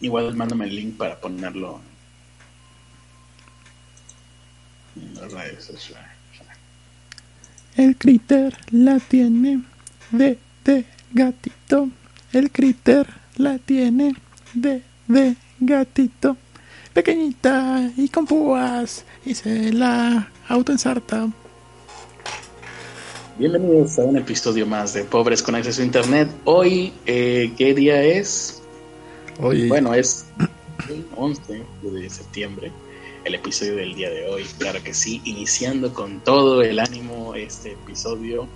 [0.00, 1.80] Igual mándame el link para ponerlo
[4.96, 6.08] en las redes sociales.
[7.76, 9.62] El critter la tiene
[10.10, 11.88] de, de gatito.
[12.32, 13.06] El critter
[13.36, 14.16] la tiene
[14.54, 16.36] de, de gatito.
[16.92, 21.28] Pequeñita y con púas y se la autoensarta.
[23.38, 26.28] Bienvenidos a un episodio más de Pobres con Acceso a Internet.
[26.44, 28.59] Hoy, eh, ¿qué día es?
[29.40, 30.26] Bueno, es
[30.90, 32.70] el 11 de septiembre,
[33.24, 34.44] el episodio del día de hoy.
[34.58, 38.46] Claro que sí, iniciando con todo el ánimo este episodio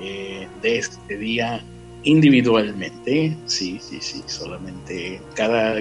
[0.00, 1.62] eh, de este día
[2.04, 3.36] individualmente.
[3.44, 5.76] Sí, sí, sí, solamente cada,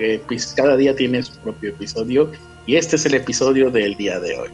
[0.58, 2.30] cada día tiene su propio episodio
[2.66, 4.50] y este es el episodio del día de hoy.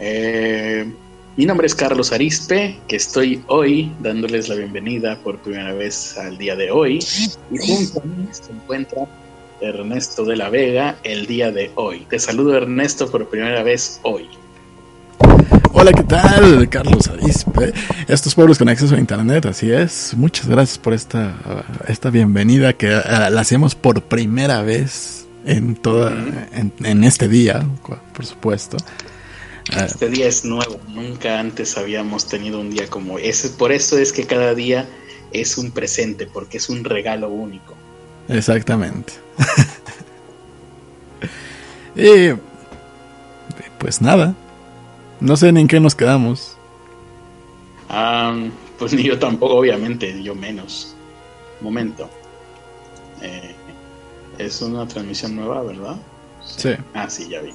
[0.00, 0.92] Eh,
[1.36, 6.38] mi nombre es Carlos Arispe, que estoy hoy dándoles la bienvenida por primera vez al
[6.38, 7.00] día de hoy.
[7.50, 9.06] Y junto a mí se encuentra
[9.60, 12.06] Ernesto de la Vega el día de hoy.
[12.08, 14.28] Te saludo Ernesto por primera vez hoy.
[15.72, 16.68] Hola, ¿qué tal?
[16.68, 17.72] Carlos Arispe.
[18.06, 20.14] Estos pueblos con acceso a internet, así es.
[20.16, 26.12] Muchas gracias por esta, esta bienvenida que ah, la hacemos por primera vez en toda
[26.52, 27.66] en, en este día,
[28.14, 28.76] por supuesto.
[29.70, 33.48] Ah, Este día es nuevo, nunca antes habíamos tenido un día como ese.
[33.50, 34.88] Por eso es que cada día
[35.30, 37.80] es un presente, porque es un regalo único.
[38.28, 39.14] exactamente.
[41.96, 42.32] y
[43.78, 44.34] pues nada.
[45.20, 46.58] No sé ni en qué nos quedamos.
[47.88, 48.34] Ah,
[48.78, 50.96] pues ni yo tampoco, obviamente, yo menos.
[51.60, 52.10] Momento.
[53.20, 53.54] Eh,
[54.38, 55.96] es una transmisión nueva, ¿verdad?
[56.40, 56.70] Sí.
[56.92, 57.54] Ah, sí, ya vi.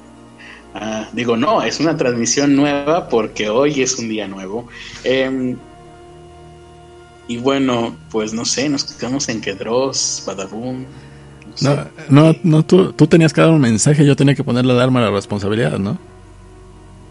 [0.74, 4.68] Ah, digo, no, es una transmisión nueva porque hoy es un día nuevo.
[5.02, 5.60] Em,
[7.26, 10.88] y bueno, pues no sé, nos quedamos en que Dross, Badaboom.
[11.44, 11.84] no sé.
[11.84, 14.72] No, no, no tú, tú tenías que dar un mensaje, yo tenía que poner la
[14.74, 15.98] alarma a la responsabilidad, ¿no?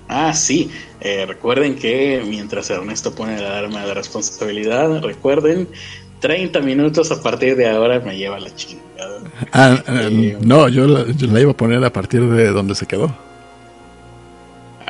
[0.08, 0.72] Ah, sí.
[1.00, 5.70] Eh, recuerden que mientras Ernesto pone la alarma de responsabilidad, recuerden,
[6.20, 9.32] 30 minutos a partir de ahora me lleva la chingada.
[9.52, 12.88] Ah, Eh, no, yo la, yo la iba a poner a partir de donde se
[12.88, 13.16] quedó,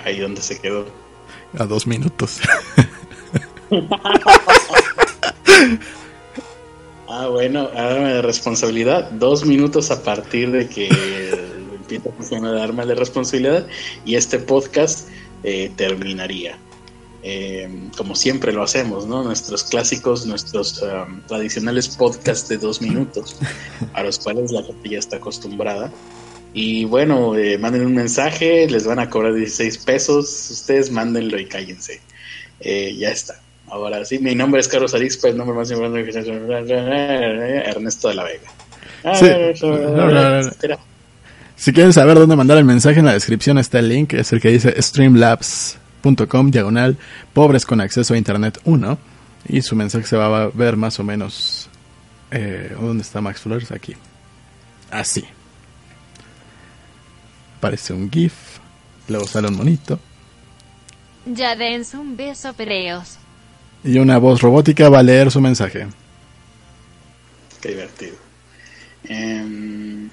[0.06, 0.86] Ahí donde se quedó.
[1.58, 2.40] a dos minutos.
[7.12, 10.88] Ah, bueno, alarma de responsabilidad, dos minutos a partir de que
[11.74, 13.66] empieza a funcionar la alarma de responsabilidad
[14.06, 15.09] y este podcast
[15.44, 16.59] eh, terminaría.
[17.24, 19.24] Eh, como siempre lo hacemos, ¿no?
[19.24, 23.38] Nuestros clásicos, nuestros um, tradicionales podcasts de dos minutos,
[23.94, 25.92] a los cuales la gente ya está acostumbrada.
[26.54, 31.46] Y bueno, eh, manden un mensaje, les van a cobrar 16 pesos, ustedes mándenlo y
[31.46, 32.02] cállense.
[32.60, 33.40] Eh, ya está.
[33.68, 36.18] Ahora sí, mi nombre es Carlos Arispe, el nombre más importante que
[37.70, 38.50] Ernesto de la Vega.
[39.16, 39.26] Sí.
[39.28, 40.80] Etcétera.
[41.56, 44.42] Si quieren saber dónde mandar el mensaje, en la descripción está el link, es el
[44.42, 46.98] que dice streamlabs.com diagonal
[47.34, 48.98] pobres con acceso a internet 1
[49.50, 51.70] y su mensaje se va a ver más o menos
[52.32, 53.72] eh, ¿dónde está Max Flores?
[53.72, 53.96] Aquí.
[54.92, 55.26] Así.
[57.59, 58.34] Aparece un GIF,
[59.09, 60.00] luego sale un monito
[61.25, 63.18] Ya dense un beso, pereos.
[63.84, 65.88] y una voz robótica va a leer su mensaje.
[67.62, 68.16] Qué divertido.
[69.03, 70.09] Em,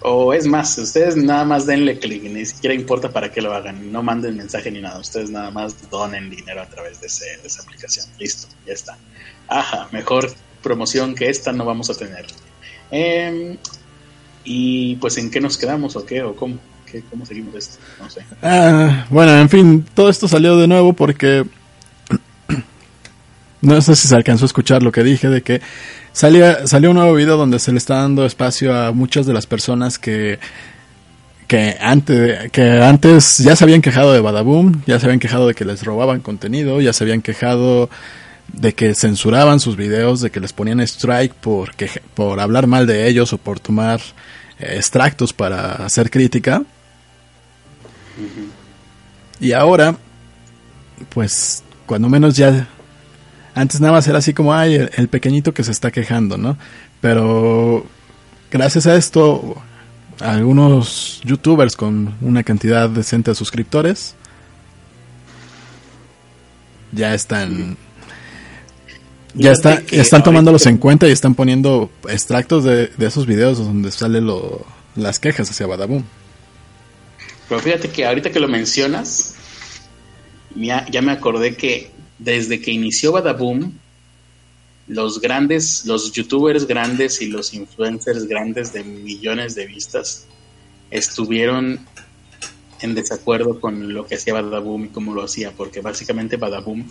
[0.00, 3.90] o es más, ustedes nada más denle clic, ni siquiera importa para qué lo hagan,
[3.92, 7.46] no manden mensaje ni nada, ustedes nada más donen dinero a través de, ese- de
[7.46, 8.06] esa aplicación.
[8.18, 8.96] Listo, ya está.
[9.48, 10.32] Ajá, mejor
[10.62, 12.26] promoción que esta no vamos a tener.
[12.90, 13.56] Em,
[14.44, 16.56] y pues en qué nos quedamos o qué o cómo,
[16.90, 18.22] ¿Qué- cómo seguimos esto, no sé.
[18.42, 21.44] Ah, bueno, en fin, todo esto salió de nuevo porque
[23.60, 25.60] no sé si se alcanzó a escuchar lo que dije de que
[26.12, 29.46] salía, salió un nuevo video donde se le está dando espacio a muchas de las
[29.46, 30.38] personas que
[31.46, 35.54] que antes que antes ya se habían quejado de Badaboom, ya se habían quejado de
[35.54, 37.88] que les robaban contenido, ya se habían quejado
[38.52, 42.86] de que censuraban sus videos, de que les ponían strike por queja- por hablar mal
[42.86, 44.00] de ellos o por tomar
[44.58, 46.62] extractos para hacer crítica.
[49.40, 49.96] Y ahora,
[51.10, 52.68] pues, cuando menos ya.
[53.54, 56.56] Antes nada más era así como, ay, el, el pequeñito que se está quejando, ¿no?
[57.00, 57.86] Pero
[58.50, 59.60] gracias a esto,
[60.20, 64.14] algunos youtubers con una cantidad decente de suscriptores
[66.92, 67.76] ya están.
[69.38, 73.58] Ya está, están tomándolos ahorita- en cuenta y están poniendo extractos de, de esos videos
[73.58, 76.02] donde salen lo, las quejas hacia Badaboom.
[77.48, 79.34] Pero fíjate que ahorita que lo mencionas,
[80.54, 83.72] ya, ya me acordé que desde que inició Badaboom,
[84.88, 90.26] los grandes, los youtubers grandes y los influencers grandes de millones de vistas
[90.90, 91.80] estuvieron
[92.80, 96.84] en desacuerdo con lo que hacía Badaboom y cómo lo hacía, porque básicamente Badaboom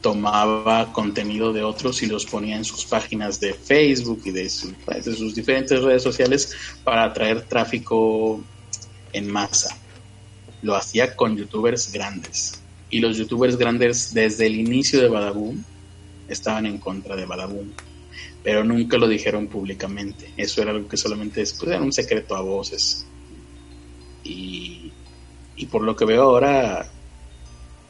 [0.00, 5.34] tomaba contenido de otros y los ponía en sus páginas de Facebook y de, sus
[5.34, 6.54] diferentes redes sociales
[6.84, 8.42] para atraer tráfico
[9.12, 9.76] en masa.
[10.62, 12.60] Lo hacía con youtubers grandes.
[12.88, 15.62] Y los youtubers grandes desde el inicio de Badaboom
[16.28, 17.70] estaban en contra de Badaboom.
[18.42, 20.32] Pero nunca lo dijeron públicamente.
[20.36, 23.06] Eso era algo que solamente pues, era un secreto a voces.
[24.24, 24.92] Y,
[25.56, 26.90] y por lo que veo ahora,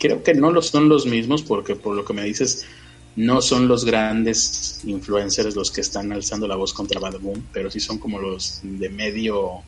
[0.00, 2.66] creo que no lo son los mismos, porque por lo que me dices,
[3.14, 7.78] no son los grandes influencers los que están alzando la voz contra Badaboom, pero sí
[7.78, 9.62] son como los de medio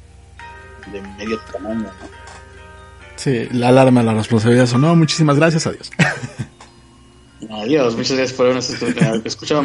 [0.91, 2.23] de medio tamaño, ¿no?
[3.17, 4.97] Sí, la alarma, la responsabilidad sonó.
[4.97, 5.91] Muchísimas gracias, adiós.
[7.51, 8.71] Adiós, muchas gracias por habernos
[9.25, 9.63] escuchado.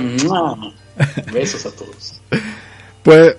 [1.31, 2.21] Besos a todos.
[3.03, 3.37] Pues,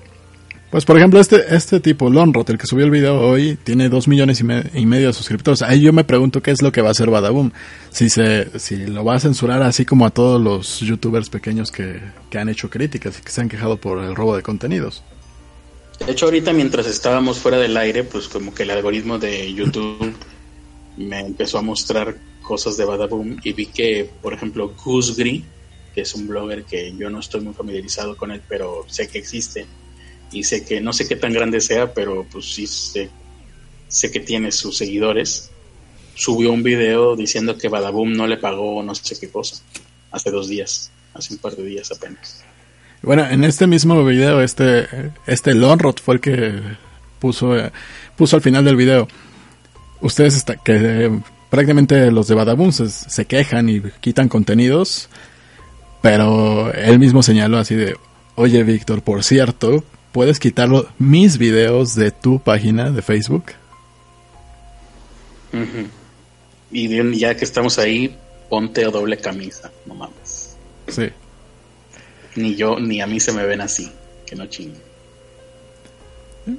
[0.70, 4.06] pues por ejemplo, este, este tipo, Lonrot, el que subió el video hoy, tiene dos
[4.06, 5.62] millones y, medio de suscriptores.
[5.62, 7.52] Ahí yo me pregunto qué es lo que va a hacer Badaboom.
[7.90, 12.00] Si, se, si lo va a censurar así como a todos los youtubers pequeños que,
[12.30, 15.02] que han hecho críticas y que se han quejado por el robo de contenidos.
[16.04, 20.14] De hecho, ahorita mientras estábamos fuera del aire, pues como que el algoritmo de YouTube
[20.98, 25.44] me empezó a mostrar cosas de Badaboom y vi que, por ejemplo, Gusgri,
[25.94, 29.18] que es un blogger que yo no estoy muy familiarizado con él, pero sé que
[29.18, 29.66] existe
[30.32, 33.10] y sé que no sé qué tan grande sea, pero pues sí sé,
[33.88, 35.50] sé que tiene sus seguidores.
[36.14, 39.62] Subió un video diciendo que Badaboom no le pagó no sé qué cosa
[40.10, 42.42] hace dos días, hace un par de días apenas.
[43.02, 44.86] Bueno, en este mismo video, este,
[45.26, 46.60] este Lonrod fue el que
[47.18, 47.54] puso,
[48.16, 49.06] puso al final del video.
[50.00, 51.20] Ustedes está, que eh,
[51.50, 55.08] prácticamente los de Badabun se, quejan y quitan contenidos,
[56.02, 57.96] pero él mismo señaló así de,
[58.34, 60.68] oye Víctor, por cierto, ¿puedes quitar
[60.98, 63.44] mis videos de tu página de Facebook?
[66.70, 68.16] Y ya que estamos ahí,
[68.48, 70.56] ponte doble camisa, no mames.
[70.88, 71.08] Sí.
[72.36, 73.90] Ni yo, ni a mí se me ven así,
[74.26, 74.88] que no chinguen.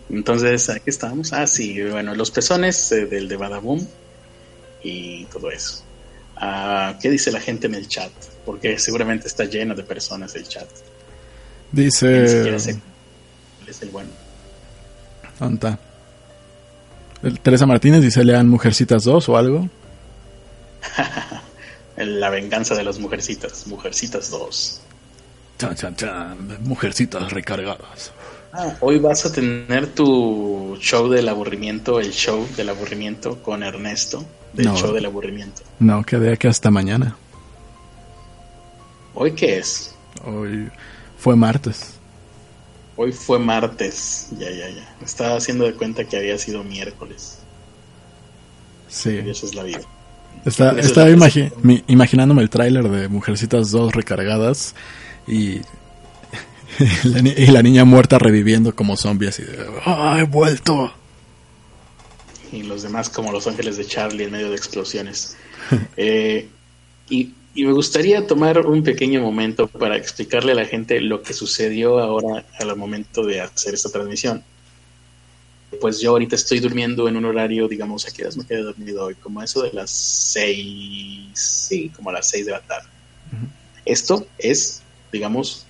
[0.09, 1.33] Entonces, aquí estamos.
[1.33, 3.85] Ah, sí, bueno, los pezones eh, del de Badaboom
[4.83, 5.83] y todo eso.
[6.35, 8.11] Ah, ¿Qué dice la gente en el chat?
[8.45, 10.67] Porque seguramente está lleno de personas el chat.
[11.71, 12.79] Dice.
[13.79, 14.09] Es el bueno.
[17.41, 19.69] Teresa Martínez dice: lean Mujercitas 2 o algo.
[21.97, 23.67] la venganza de las mujercitas.
[23.67, 24.81] Mujercitas 2.
[25.57, 26.57] Chan, chan, chan.
[26.61, 28.11] Mujercitas recargadas.
[28.51, 34.25] Ah, hoy vas a tener tu show del aburrimiento, el show del aburrimiento con Ernesto,
[34.53, 35.61] del show del aburrimiento.
[35.77, 37.15] No, quedé aquí hasta mañana.
[39.13, 39.93] ¿Hoy qué es?
[40.25, 40.71] Hoy
[41.17, 41.98] fue martes.
[43.01, 44.95] Hoy fue martes, ya, ya, ya.
[45.01, 47.37] estaba haciendo de cuenta que había sido miércoles.
[48.89, 49.21] Sí.
[49.25, 49.79] Y eso es la vida.
[50.43, 51.09] estaba
[51.87, 54.75] imaginándome el tráiler de Mujercitas 2 recargadas
[55.29, 55.61] y,
[57.05, 60.91] la, niña muerta reviviendo como zombie así de, ¡ah, he vuelto!
[62.51, 65.37] Y los demás como los ángeles de Charlie en medio de explosiones.
[65.95, 66.49] Eh,
[67.09, 71.99] y, me gustaría tomar un pequeño momento para explicarle a la gente lo que sucedió
[71.99, 74.43] ahora al momento de hacer esta transmisión.
[75.81, 79.15] Pues yo ahorita estoy durmiendo en un horario, digamos, ¿a qué me quedé dormido hoy?
[79.15, 82.87] Como eso de las seis, sí, como a las seis de la tarde.
[83.85, 84.81] Esto es
[85.11, 85.65] digamos,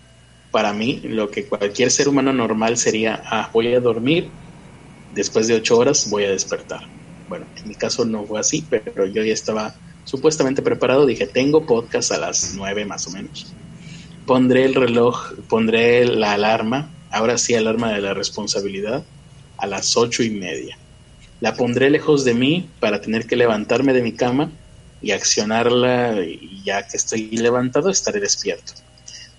[0.52, 4.30] para mí, lo que cualquier ser humano normal sería, ah, voy a dormir,
[5.14, 6.82] después de ocho horas voy a despertar.
[7.28, 9.76] Bueno, en mi caso no fue así, pero yo ya estaba
[10.10, 13.54] supuestamente preparado, dije, tengo podcast a las nueve más o menos.
[14.26, 19.04] Pondré el reloj, pondré la alarma, ahora sí alarma de la responsabilidad,
[19.60, 20.80] a las ocho y media.
[21.42, 24.50] La pondré lejos de mí para tener que levantarme de mi cama
[25.00, 28.74] y accionarla y ya que estoy levantado estaré despierto.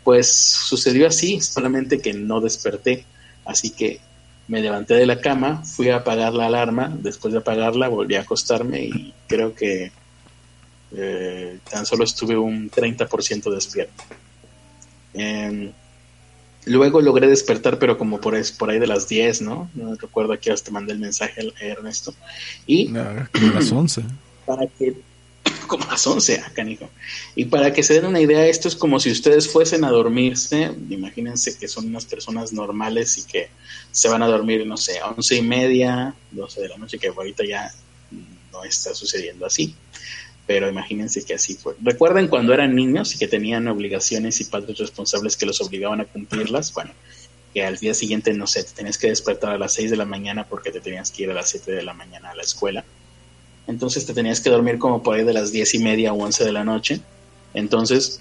[0.05, 3.05] Pues sucedió así, solamente que no desperté,
[3.45, 3.99] así que
[4.47, 8.21] me levanté de la cama, fui a apagar la alarma, después de apagarla volví a
[8.21, 9.91] acostarme y creo que
[10.97, 14.03] eh, tan solo estuve un 30% despierto.
[15.15, 15.73] Em,
[16.67, 19.71] luego logré despertar, pero como por, por ahí de las 10, ¿no?
[19.75, 22.15] No recuerdo aquí hasta mandé el mensaje a Ernesto.
[22.67, 22.89] Y...
[22.89, 24.03] No, como las 11.
[24.47, 24.97] Para que
[25.67, 26.91] como las 11, acá, canijo.
[27.35, 30.73] Y para que se den una idea, esto es como si ustedes fuesen a dormirse,
[30.89, 33.49] imagínense que son unas personas normales y que
[33.91, 37.09] se van a dormir, no sé, a once y media, 12 de la noche, que
[37.09, 37.73] ahorita ya
[38.53, 39.75] no está sucediendo así.
[40.50, 41.76] Pero imagínense que así fue.
[41.80, 46.07] ¿Recuerden cuando eran niños y que tenían obligaciones y padres responsables que los obligaban a
[46.07, 46.75] cumplirlas?
[46.75, 46.90] Bueno,
[47.54, 50.07] que al día siguiente, no sé, te tenías que despertar a las 6 de la
[50.07, 52.85] mañana porque te tenías que ir a las 7 de la mañana a la escuela.
[53.69, 56.45] Entonces te tenías que dormir como por ahí de las 10 y media o 11
[56.45, 57.00] de la noche.
[57.54, 58.21] Entonces,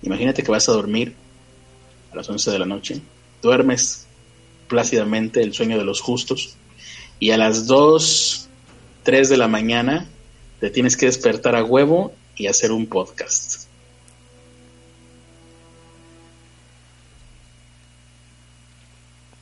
[0.00, 1.12] imagínate que vas a dormir
[2.12, 3.00] a las 11 de la noche,
[3.42, 4.06] duermes
[4.68, 6.54] plácidamente el sueño de los justos
[7.18, 8.48] y a las 2,
[9.02, 10.06] 3 de la mañana
[10.62, 13.64] te tienes que despertar a huevo y hacer un podcast.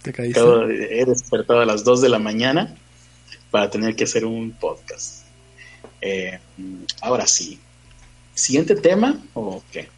[0.00, 0.40] ¿Te caíste?
[0.40, 2.74] He despertado a las 2 de la mañana
[3.50, 5.26] para tener que hacer un podcast.
[6.00, 6.38] Eh,
[7.02, 7.60] ahora sí.
[8.32, 9.90] ¿Siguiente tema o qué?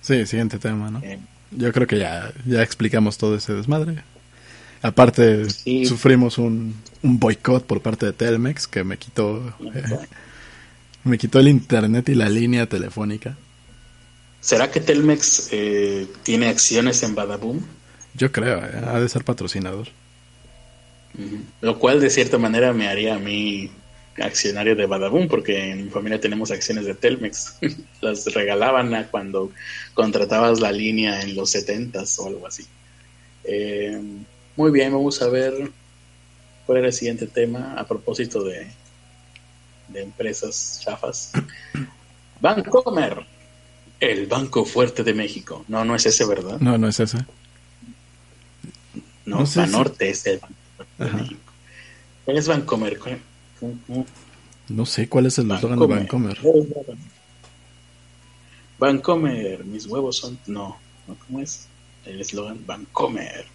[0.00, 1.00] Sí, siguiente tema, ¿no?
[1.04, 1.20] Eh,
[1.52, 4.02] Yo creo que ya, ya explicamos todo ese desmadre.
[4.82, 5.84] Aparte, Sí.
[5.84, 9.82] sufrimos un, un boicot por parte de Telmex que me quitó, eh,
[11.04, 13.36] me quitó el internet y la línea telefónica.
[14.40, 17.60] ¿Será que Telmex eh, tiene acciones en Badaboom?
[18.14, 19.88] Yo creo, eh, ha de ser patrocinador.
[21.60, 23.70] Lo cual de cierta manera me haría a mí
[24.18, 27.56] accionario de Badaboom, porque en mi familia tenemos acciones de Telmex.
[28.00, 29.50] Las regalaban a cuando
[29.94, 32.64] contratabas la línea en los 70s o algo así.
[33.44, 34.00] Eh,
[34.60, 35.70] muy bien, vamos a ver
[36.66, 38.66] cuál era el siguiente tema a propósito de,
[39.88, 41.32] de empresas chafas.
[42.42, 43.24] Bancomer,
[44.00, 45.64] el banco fuerte de México.
[45.66, 46.58] No, no es ese, ¿verdad?
[46.60, 47.16] No, no es ese.
[49.24, 51.16] No, No sé si- Banorte es el banco fuerte de Ajá.
[51.22, 51.52] México.
[52.26, 52.98] ¿Cuál es Bancomer?
[52.98, 53.22] ¿Cuál-
[53.58, 54.06] cómo- cómo?
[54.68, 56.38] No sé cuál es el eslogan de Vancomer.
[58.78, 60.38] Vancomer, mis huevos son.
[60.46, 60.76] No,
[61.08, 61.66] no, ¿cómo es?
[62.04, 63.46] El eslogan Vancomer.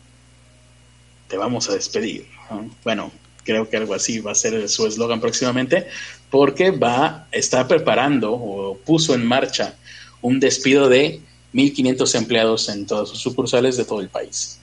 [1.36, 2.26] Te vamos a despedir.
[2.50, 2.70] ¿no?
[2.86, 3.12] Bueno,
[3.44, 5.86] creo que algo así va a ser su eslogan próximamente,
[6.30, 9.76] porque va, está preparando o puso en marcha
[10.22, 11.20] un despido de
[11.54, 14.60] 1.500 empleados en todas sus sucursales de todo el país.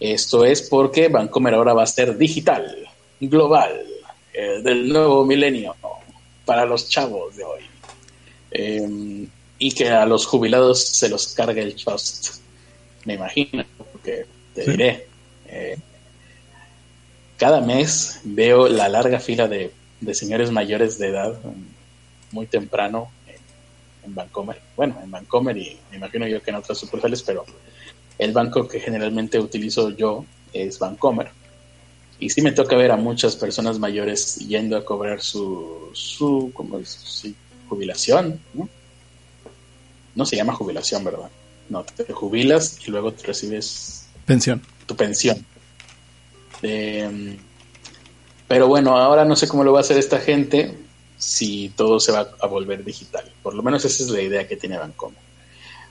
[0.00, 2.88] Esto es porque Vancomer ahora va a ser digital,
[3.20, 3.80] global,
[4.34, 5.76] eh, del nuevo milenio,
[6.44, 7.60] para los chavos de hoy.
[8.50, 9.26] Eh,
[9.60, 12.40] y que a los jubilados se los cargue el trust.
[13.04, 14.26] Me imagino, porque
[14.56, 14.70] te Sí.
[14.72, 15.06] diré,
[15.46, 15.76] eh,
[17.40, 21.40] cada mes veo la larga fila de, de señores mayores de edad
[22.32, 23.36] muy temprano en,
[24.04, 24.60] en Vancomer.
[24.76, 27.46] Bueno, en Vancomer y me imagino yo que en otras sucursales, pero
[28.18, 31.30] el banco que generalmente utilizo yo es Vancomer.
[32.18, 36.78] Y sí me toca ver a muchas personas mayores yendo a cobrar su, su, ¿cómo
[36.78, 37.24] es?
[37.70, 38.68] Jubilación, ¿no?
[40.14, 41.30] No se llama jubilación, ¿verdad?
[41.70, 44.60] No, te jubilas y luego te recibes Pensión.
[44.84, 45.46] tu pensión.
[46.62, 47.38] Eh,
[48.48, 50.76] pero bueno, ahora no sé cómo lo va a hacer esta gente
[51.16, 53.30] si todo se va a volver digital.
[53.42, 55.20] Por lo menos esa es la idea que tiene Bancomer.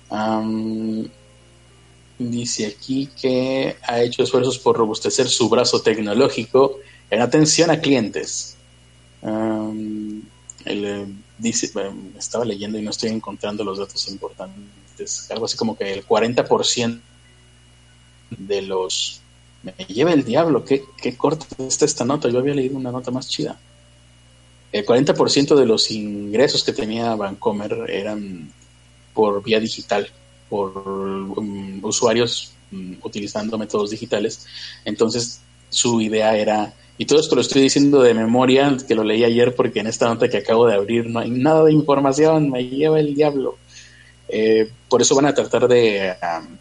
[0.09, 1.07] Am,
[2.17, 8.57] dice aquí que ha hecho esfuerzos por robustecer su brazo tecnológico en atención a clientes.
[9.21, 10.23] Él,
[10.65, 11.05] eh,
[11.37, 15.31] dice, bueno, estaba leyendo y no estoy encontrando los datos importantes.
[15.31, 16.99] Algo así como que el 40%
[18.31, 19.21] de los...
[19.63, 22.29] Me lleva el diablo, qué, qué corta está esta nota.
[22.29, 23.57] Yo había leído una nota más chida.
[24.71, 28.51] El 40% de los ingresos que tenía Vancomer eran
[29.13, 30.07] por vía digital,
[30.49, 34.45] por um, usuarios um, utilizando métodos digitales.
[34.85, 39.23] Entonces, su idea era, y todo esto lo estoy diciendo de memoria, que lo leí
[39.23, 42.63] ayer porque en esta nota que acabo de abrir no hay nada de información, me
[42.63, 43.57] lleva el diablo.
[44.27, 46.57] Eh, por eso van a tratar de, um,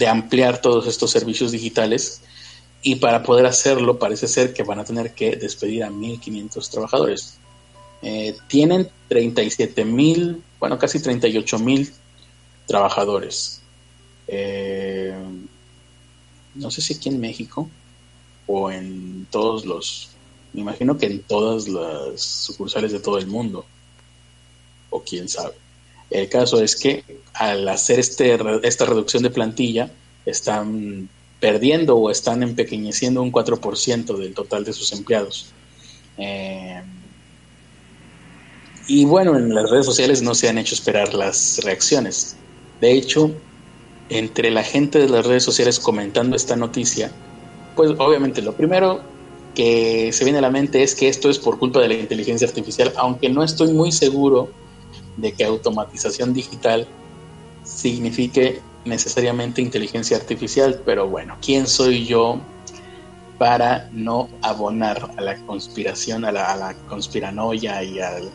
[0.00, 2.22] de ampliar todos estos servicios digitales
[2.80, 7.38] y para poder hacerlo parece ser que van a tener que despedir a 1.500 trabajadores.
[8.00, 11.92] Eh, tienen 37 mil, bueno, casi 38 mil
[12.66, 13.60] trabajadores.
[14.26, 15.14] Eh,
[16.54, 17.68] no sé si aquí en México
[18.46, 20.08] o en todos los,
[20.54, 23.66] me imagino que en todas las sucursales de todo el mundo,
[24.88, 25.56] o quién sabe.
[26.10, 29.90] El caso es que al hacer este, esta reducción de plantilla,
[30.26, 31.08] están
[31.40, 35.52] perdiendo o están empequeñeciendo un 4% del total de sus empleados.
[36.18, 36.82] Eh,
[38.86, 42.36] y bueno, en las redes sociales no se han hecho esperar las reacciones.
[42.80, 43.32] De hecho,
[44.08, 47.10] entre la gente de las redes sociales comentando esta noticia,
[47.76, 49.00] pues obviamente lo primero
[49.54, 52.46] que se viene a la mente es que esto es por culpa de la inteligencia
[52.46, 54.50] artificial, aunque no estoy muy seguro
[55.20, 56.86] de que automatización digital
[57.64, 62.40] signifique necesariamente inteligencia artificial, pero bueno, ¿quién soy yo
[63.38, 68.30] para no abonar a la conspiración, a la, conspiranoia y al,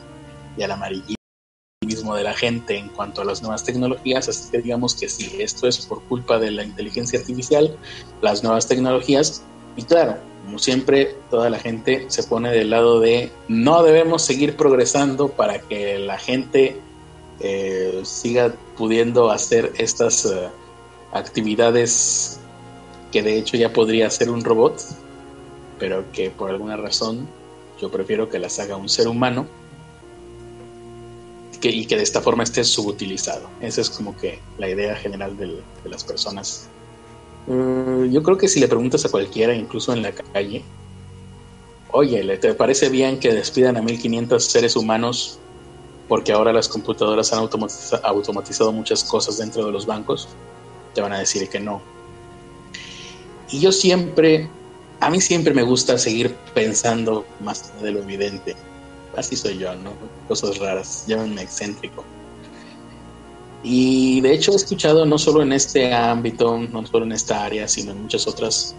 [0.58, 4.96] y al amarillismo de la gente en cuanto a las nuevas tecnologías, así que digamos
[4.96, 7.75] que sí, esto es por culpa de la inteligencia artificial,
[8.22, 9.44] las nuevas tecnologías,
[9.75, 14.56] y claro, como siempre, toda la gente se pone del lado de no debemos seguir
[14.56, 16.80] progresando para que la gente
[17.40, 20.50] eh, siga pudiendo hacer estas uh,
[21.12, 22.40] actividades
[23.12, 24.82] que de hecho ya podría hacer un robot,
[25.80, 27.28] pero que por alguna razón
[27.82, 29.48] yo prefiero que las haga un ser humano
[31.62, 33.50] y que de esta forma esté subutilizado.
[33.60, 36.70] Esa es como que la idea general de las personas.
[37.48, 40.64] Uh, yo creo que si le preguntas a cualquiera, incluso en la calle,
[41.92, 45.40] oye, ¿te parece bien que despidan a 1500 seres humanos
[46.08, 50.28] porque ahora las computadoras han automatiza automatizado muchas cosas dentro de los bancos?
[50.94, 51.82] Te van a decir que no.
[53.52, 54.50] Y yo siempre,
[55.00, 58.56] a mí siempre me gusta seguir pensando más de lo evidente
[59.18, 59.94] así soy yo, ¿no?
[60.28, 62.04] Cosas raras, llámenme excéntrico.
[63.67, 67.67] Y de hecho he escuchado no solo en este ámbito, no solo en esta área,
[67.67, 68.75] sino en muchas otras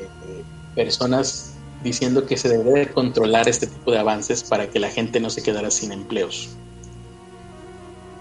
[0.00, 0.42] eh,
[0.76, 5.28] personas diciendo que se debe controlar este tipo de avances para que la gente no
[5.28, 6.50] se quedara sin empleos.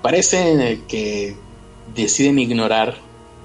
[0.02, 1.36] Parece que
[1.94, 2.98] deciden ignorar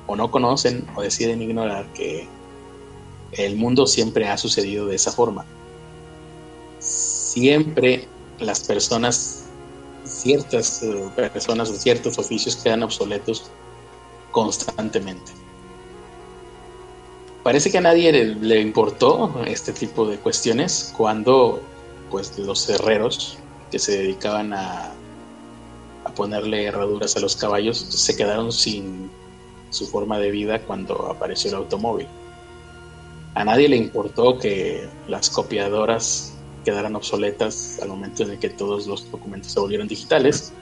[0.06, 2.26] o no conocen o deciden ignorar que
[3.32, 5.44] el mundo siempre ha sucedido de esa forma
[7.36, 9.44] siempre las personas,
[10.06, 13.50] ciertas eh, personas o ciertos oficios quedan obsoletos
[14.30, 15.32] constantemente.
[17.42, 21.62] Parece que a nadie le, importó este tipo de cuestiones cuando
[22.10, 23.38] pues los herreros
[23.70, 24.92] que se dedicaban a,
[26.04, 29.10] a ponerle herraduras a los caballos se quedaron sin
[29.70, 32.08] su forma de vida cuando apareció el automóvil.
[33.34, 36.35] A nadie le importó que las copiadoras
[36.66, 40.52] quedaran obsoletas al momento en el que todos los documentos se volvieron digitales,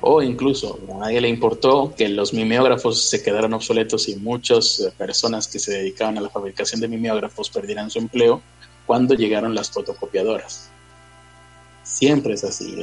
[0.00, 5.48] o incluso a nadie le importó que los mimeógrafos se quedaran obsoletos y muchas personas
[5.48, 8.40] que se dedicaban a la fabricación de mimeógrafos perdieran su empleo
[8.86, 10.70] cuando llegaron las fotocopiadoras.
[11.82, 12.76] Siempre es así.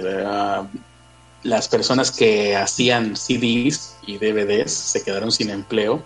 [1.44, 6.04] Las personas que hacían CDs y DVDs se quedaron sin empleo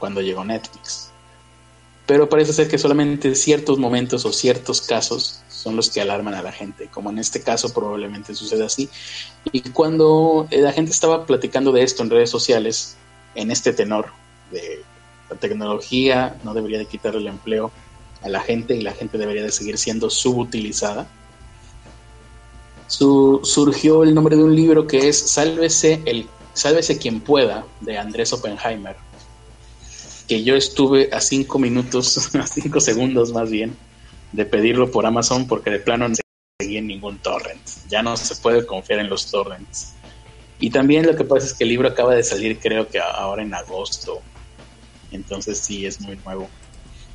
[0.00, 1.12] cuando llegó Netflix.
[2.06, 6.42] Pero parece ser que solamente ciertos momentos o ciertos casos son los que alarman a
[6.42, 8.88] la gente, como en este caso probablemente sucede así.
[9.52, 12.96] Y cuando la gente estaba platicando de esto en redes sociales,
[13.34, 14.06] en este tenor
[14.50, 14.82] de
[15.30, 17.70] la tecnología no debería de quitarle el empleo
[18.22, 21.06] a la gente y la gente debería de seguir siendo subutilizada,
[22.86, 27.98] su, surgió el nombre de un libro que es Sálvese, el, Sálvese quien pueda, de
[27.98, 28.96] Andrés Oppenheimer,
[30.28, 33.76] que yo estuve a cinco minutos, a cinco segundos más bien,
[34.32, 36.22] de pedirlo por Amazon porque de plano no se
[36.60, 37.60] seguía en ningún torrent.
[37.88, 39.94] Ya no se puede confiar en los torrents.
[40.58, 43.42] Y también lo que pasa es que el libro acaba de salir creo que ahora
[43.42, 44.20] en agosto.
[45.10, 46.48] Entonces sí, es muy nuevo.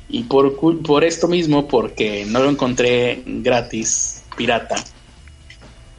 [0.08, 4.76] Y por, por esto mismo, porque no lo encontré gratis, pirata,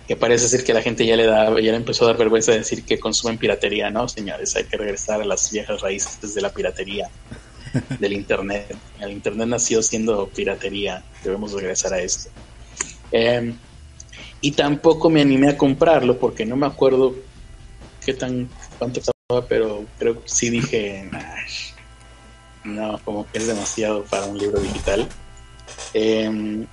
[0.07, 2.51] que parece ser que la gente ya le da, ya le empezó a dar vergüenza
[2.51, 4.55] de decir que consumen piratería, ¿no, señores?
[4.55, 7.09] Hay que regresar a las viejas raíces de la piratería
[7.99, 8.75] del Internet.
[8.99, 11.03] El Internet nació siendo piratería.
[11.23, 12.29] Debemos regresar a esto.
[13.11, 13.55] Em,
[14.41, 17.15] y tampoco me animé a comprarlo porque no me acuerdo
[18.05, 21.09] qué tan cuánto estaba, pero creo que sí dije,
[22.63, 25.07] no, como que es demasiado para un libro digital.
[25.93, 26.65] Em,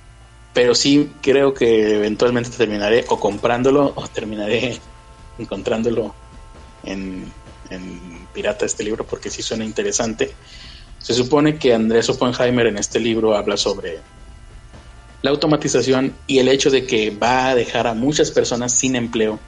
[0.53, 4.79] pero sí creo que eventualmente terminaré o comprándolo o terminaré
[5.37, 6.15] encontrándolo
[6.83, 7.31] en,
[7.69, 10.33] en pirata este libro porque sí suena interesante.
[10.99, 13.99] Se supone que Andrés Oppenheimer en este libro habla sobre
[15.21, 19.39] la automatización y el hecho de que va a dejar a muchas personas sin empleo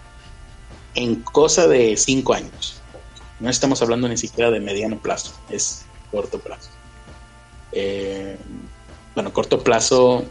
[0.95, 2.81] en cosa de cinco años.
[3.39, 6.69] No estamos hablando ni siquiera de mediano plazo, es corto plazo.
[7.71, 8.37] Eh,
[9.15, 10.25] bueno, corto plazo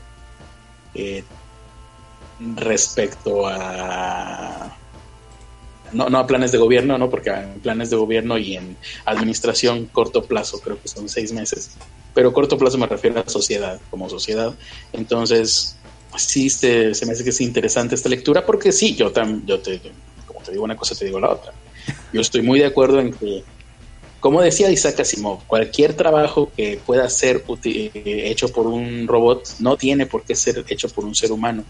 [0.95, 1.25] eh,
[2.57, 4.78] respecto a
[5.93, 9.87] no, no a planes de gobierno, no, porque en planes de gobierno y en administración
[9.87, 11.73] corto plazo creo que son seis meses,
[12.15, 14.55] pero corto plazo me refiero a sociedad, como sociedad.
[14.93, 15.77] Entonces,
[16.17, 19.61] sí se, se me hace que es interesante esta lectura, porque sí, yo, también yo
[19.61, 19.81] te,
[20.27, 21.53] como te digo una cosa, te digo la otra.
[22.13, 23.45] Yo estoy muy de acuerdo en que,
[24.21, 27.91] como decía Isaac Asimov, cualquier trabajo que pueda ser eh,
[28.27, 31.65] hecho por un robot no tiene por qué ser hecho por un ser humano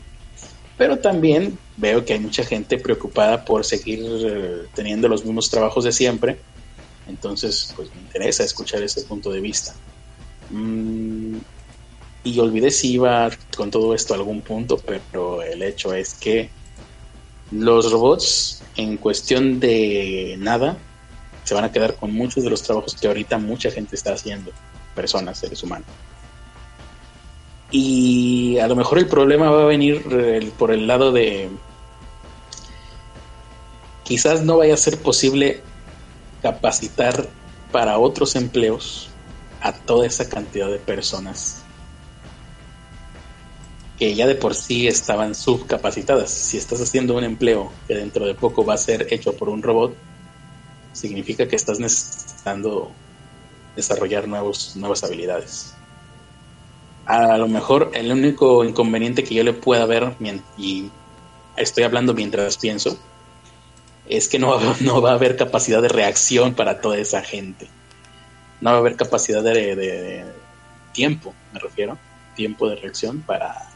[0.79, 5.85] pero también veo que hay mucha gente preocupada por seguir eh, teniendo los mismos trabajos
[5.85, 6.39] de siempre.
[7.09, 9.75] Entonces, pues me interesa escuchar ese punto de vista.
[10.51, 11.39] Mm,
[12.23, 16.49] y olvidé si iba con todo esto a algún punto, pero el hecho es que
[17.51, 20.77] los robots, en cuestión de nada,
[21.43, 24.53] se van a quedar con muchos de los trabajos que ahorita mucha gente está haciendo,
[24.95, 25.89] personas, seres humanos.
[27.71, 31.51] Y a lo mejor el problema va a venir eh, por el lado de
[34.05, 35.61] quizás no vaya a ser posible
[36.41, 37.29] capacitar
[37.71, 39.11] para otros empleos
[39.61, 41.63] a toda esa cantidad de personas
[43.99, 46.31] que ya de por sí estaban subcapacitadas.
[46.31, 49.63] Si estás haciendo un empleo que dentro de poco va a ser hecho por un
[49.63, 49.95] robot,
[50.93, 52.93] significa que estás necesitando
[53.75, 55.75] desarrollar nuevos, nuevas habilidades.
[57.09, 60.13] A lo mejor el único inconveniente que yo le pueda ver,
[60.59, 60.91] y
[61.57, 62.99] estoy hablando mientras pienso,
[64.07, 67.67] es que no, no va a haber capacidad de reacción para toda esa gente.
[68.61, 70.23] No va a haber capacidad de,
[70.93, 71.97] tiempo, me refiero,
[72.37, 73.71] tiempo de reacción para,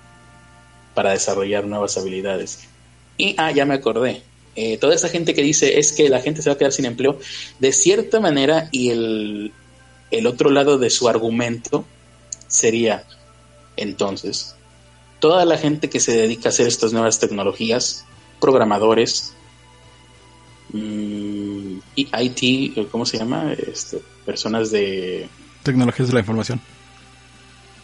[0.92, 2.68] para desarrollar nuevas habilidades.
[3.16, 4.22] Y, ah, ya me acordé,
[4.56, 6.84] eh, toda esa gente que dice es que la gente se va a quedar sin
[6.84, 7.18] empleo,
[7.58, 9.52] de cierta manera, y el,
[10.10, 11.86] el otro lado de su argumento
[12.52, 13.04] sería,
[13.76, 14.54] entonces,
[15.20, 18.04] toda la gente que se dedica a hacer estas nuevas tecnologías,
[18.40, 19.34] programadores,
[20.72, 23.52] Mm, y IT, ¿cómo se llama?
[23.52, 25.28] Este, personas de...
[25.62, 26.60] Tecnologías de la información.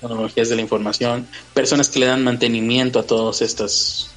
[0.01, 4.11] Tecnologías de la información, personas que le dan mantenimiento a todos estos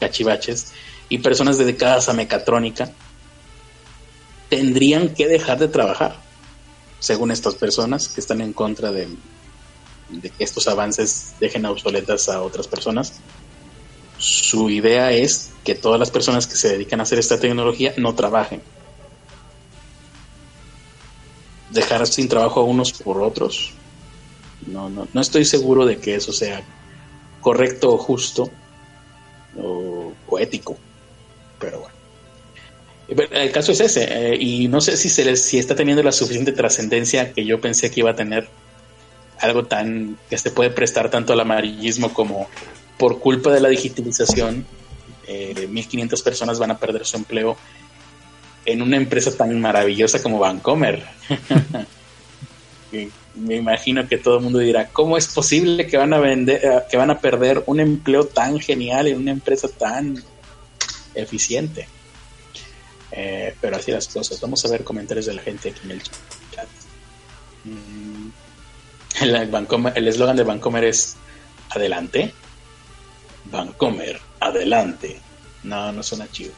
[0.00, 0.72] cachivaches
[1.08, 2.90] y personas dedicadas a mecatrónica
[4.50, 6.16] tendrían que dejar de trabajar,
[6.98, 9.08] según estas personas que están en contra de,
[10.20, 13.20] de que estos avances dejen obsoletas a otras personas
[14.18, 18.14] su idea es que todas las personas que se dedican a hacer esta tecnología no
[18.14, 18.62] trabajen.
[21.70, 23.72] Dejar sin trabajo a unos por otros.
[24.66, 26.62] No, no, no estoy seguro de que eso sea
[27.40, 28.50] correcto o justo
[29.58, 30.76] o, ético.
[31.58, 31.94] Pero bueno.
[33.30, 36.52] El caso es ese, eh, y no sé si, se si está teniendo la suficiente
[36.52, 38.48] trascendencia que yo pensé que iba a tener
[39.44, 42.48] algo tan que se puede prestar tanto al amarillismo como
[42.98, 44.66] por culpa de la digitalización,
[45.26, 47.56] eh, 1.500 personas van a perder su empleo
[48.64, 51.04] en una empresa tan maravillosa como Vancomer.
[53.34, 56.82] Me imagino que todo el mundo dirá, ¿cómo es posible que van a vender, eh,
[56.88, 60.22] que van a perder un empleo tan genial en una empresa tan
[61.14, 61.88] eficiente?
[63.10, 64.40] Eh, pero así las cosas.
[64.40, 66.68] Vamos a ver comentarios de la gente aquí en el chat.
[67.64, 68.28] Mm,
[69.94, 71.16] el eslogan de Vancomer es
[71.70, 72.32] adelante.
[73.50, 75.20] Vancomer, adelante.
[75.62, 76.52] No, no suena chido.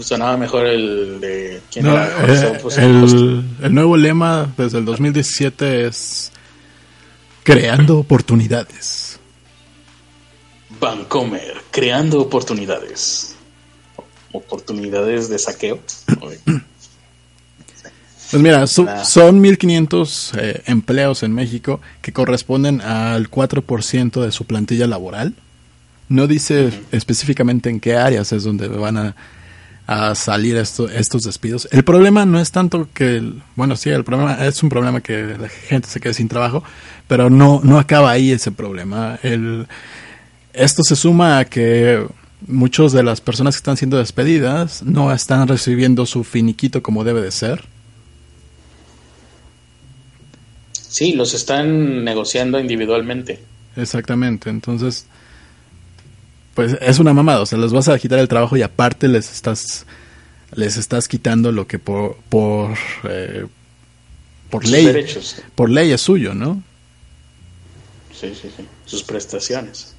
[0.00, 1.60] Sonaba mejor el de...
[1.70, 2.06] ¿quién era?
[2.24, 6.30] Eh, el, el, nuevo lema desde el 2017 es
[7.42, 9.18] creando oportunidades.
[10.78, 13.34] Vancomer, creando oportunidades.
[14.32, 15.80] Oportunidades de saqueo.
[18.30, 18.86] Pues mira, son
[19.42, 25.34] 1.500 eh, empleos en México que corresponden al 4% de su plantilla laboral.
[26.08, 29.14] No dice específicamente en qué áreas es donde van a,
[30.14, 31.66] salir estos despidos.
[31.72, 35.48] El problema no es tanto que, bueno, sí, el problema es un problema que la
[35.48, 36.62] gente se quede sin trabajo,
[37.08, 39.18] pero no, no acaba ahí ese problema.
[39.24, 39.66] El,
[40.52, 42.06] esto se suma a que
[42.46, 47.20] muchas de las personas que están siendo despedidas no están recibiendo su finiquito como debe
[47.20, 47.64] de ser
[50.90, 53.38] Sí, los están negociando individualmente.
[53.76, 55.06] Exactamente, entonces,
[56.54, 59.30] pues es una mamada, o sea, les vas a quitar el trabajo y aparte les
[59.30, 59.86] estás,
[60.52, 63.46] les estás quitando lo que por, por, eh,
[64.50, 65.40] por ley, derechos.
[65.54, 66.60] por ley es suyo, ¿no?
[68.12, 69.94] Sí, sí, sí, sus prestaciones.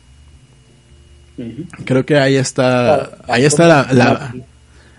[1.85, 4.33] Creo que ahí está, ahí está la,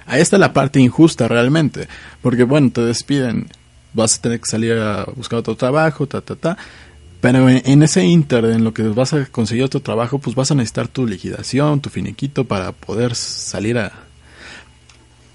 [0.06, 1.86] ahí está la parte injusta realmente,
[2.22, 3.48] porque bueno, te despiden
[3.94, 6.56] vas a tener que salir a buscar otro trabajo, ta, ta, ta.
[7.20, 10.56] Pero en, ese inter, en lo que vas a conseguir otro trabajo, pues vas a
[10.56, 13.92] necesitar tu liquidación, tu finiquito para poder salir a,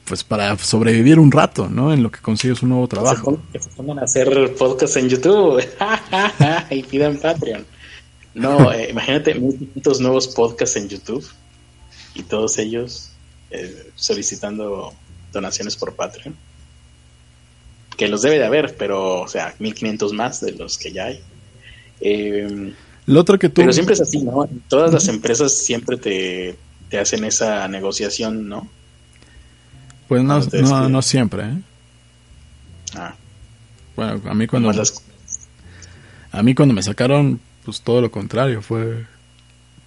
[0.03, 1.93] pues para sobrevivir un rato, ¿no?
[1.93, 3.39] En lo que consigues un nuevo trabajo.
[3.53, 5.63] Que se pongan a hacer podcast en YouTube
[6.71, 7.65] y pidan Patreon.
[8.33, 11.25] No, eh, imagínate muchos nuevos podcasts en YouTube
[12.15, 13.11] y todos ellos
[13.49, 14.93] eh, solicitando
[15.31, 16.35] donaciones por Patreon
[17.97, 21.19] que los debe de haber, pero, o sea, 1500 más de los que ya hay.
[21.99, 22.73] Eh,
[23.07, 23.61] Lo otro que tú...
[23.61, 24.47] Pero siempre es así, ¿no?
[24.67, 26.55] Todas las empresas siempre te,
[26.99, 28.69] hacen esa negociación, ¿no?
[30.07, 31.57] Pues no, no, no siempre, ¿eh?
[32.95, 33.15] Ah.
[33.95, 34.71] Bueno, a mí cuando...
[34.71, 35.01] Las-
[36.31, 39.05] A mí cuando me sacaron, pues todo lo contrario, fue...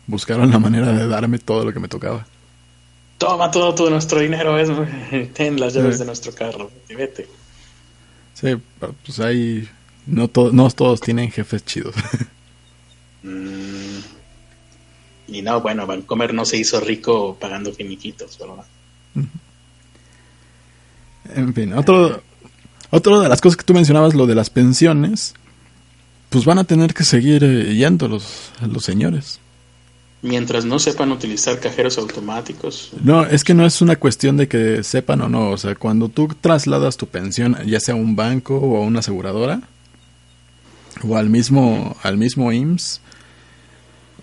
[0.06, 2.26] Buscaron la manera de darme todo lo que me tocaba.
[3.18, 4.68] Toma todo, todo nuestro dinero, es,
[5.34, 6.00] ten las llaves Sí.
[6.00, 7.28] de nuestro carro y vete.
[8.40, 8.56] Sí,
[9.04, 9.68] pues ahí
[10.06, 11.94] no, to- no todos tienen jefes chidos.
[13.22, 13.98] Mm.
[15.28, 18.64] Y no, bueno, Vancomer no se hizo rico pagando finiquitos, ¿verdad?
[21.34, 22.22] en fin, otro,
[22.90, 25.34] otro de las cosas que tú mencionabas, lo de las pensiones,
[26.30, 29.38] pues van a tener que seguir yendo los, los señores.
[30.22, 34.84] Mientras no sepan utilizar cajeros automáticos, No, es que no es una cuestión de que
[34.84, 35.50] sepan o no.
[35.50, 38.98] O sea, cuando tú trasladas tu pensión, ya sea a un banco o a una
[38.98, 39.62] aseguradora,
[41.02, 43.00] o al mismo, al mismo IMSS,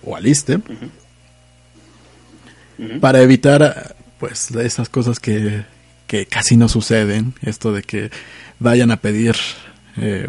[0.04, 0.60] o al ISTE,
[3.02, 5.66] para evitar, pues, esas cosas que,
[6.06, 8.12] que casi no suceden, esto de que
[8.60, 9.36] vayan a pedir
[9.98, 10.28] eh,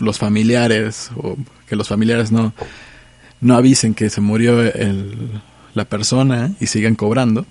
[0.00, 1.36] los familiares, o
[1.68, 2.52] que los familiares no,
[3.40, 5.40] no avisen que se murió el,
[5.74, 7.46] la persona y sigan cobrando.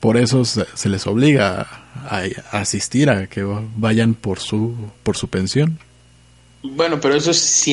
[0.00, 3.44] Por eso se, se les obliga a, asistir a que
[3.76, 5.78] vayan por su por su pensión.
[6.62, 7.64] Bueno, pero eso es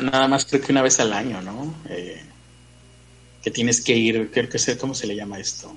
[0.00, 1.74] nada más creo que una vez al año, ¿no?
[1.88, 2.22] Eh,
[3.42, 5.74] que tienes que ir, creo que sé cómo se le llama esto.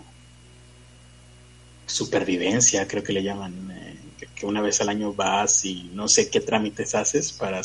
[1.86, 3.72] Supervivencia, creo que le llaman.
[3.72, 3.96] eh,
[4.36, 7.64] que, una vez al año vas y no sé qué trámites haces para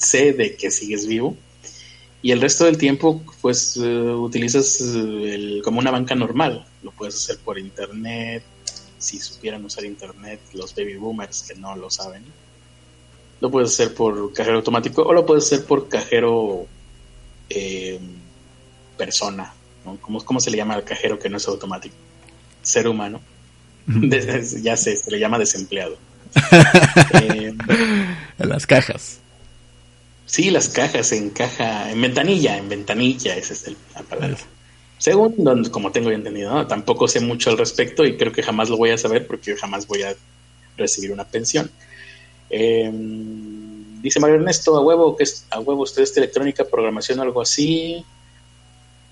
[0.00, 1.36] asegurarse de que sigues vivo.
[2.22, 4.84] Y el resto del tiempo, pues, eh, utilizas eh,
[5.34, 6.66] el- como una banca normal.
[6.82, 8.42] Lo puedes hacer por internet.
[8.98, 12.22] Si supieran usar internet, los baby boomers que no lo saben.
[13.40, 16.66] Lo puedes hacer por cajero automático o lo puedes hacer por cajero
[17.48, 17.98] eh,
[18.98, 19.54] persona.
[19.86, 19.96] ¿no?
[20.02, 21.94] ¿Cómo, ¿Cómo se le llama al cajero que no es automático?
[22.62, 23.20] Ser humano.
[24.62, 25.96] Ya sé, se le llama desempleado.
[27.14, 27.52] Eh,
[28.38, 29.20] las cajas.
[30.30, 34.36] Sí, las cajas en caja, en ventanilla, en ventanilla, esa es el- la palabra.
[34.98, 36.66] Según don- como tengo entendido, ¿no?
[36.66, 39.86] tampoco sé mucho al respecto y creo que jamás lo voy a saber porque jamás
[39.86, 40.14] voy a
[40.76, 41.70] recibir una pensión.
[42.50, 42.90] Eh,
[44.02, 47.40] dice Mario Ernesto, a huevo, que es, a huevo usted es electrónica, programación o algo
[47.40, 48.04] así.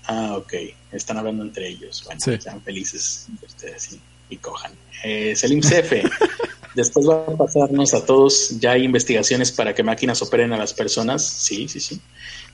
[0.05, 0.53] Ah, ok,
[0.91, 2.03] están hablando entre ellos.
[2.05, 2.37] Bueno, Sí.
[2.39, 4.71] sean felices de ustedes y, y cojan.
[5.03, 6.03] Eh, Selim Cefe,
[6.75, 10.73] después va a pasarnos a todos, ya hay investigaciones para que máquinas operen a las
[10.73, 11.25] personas.
[11.25, 11.99] Sí, sí, sí.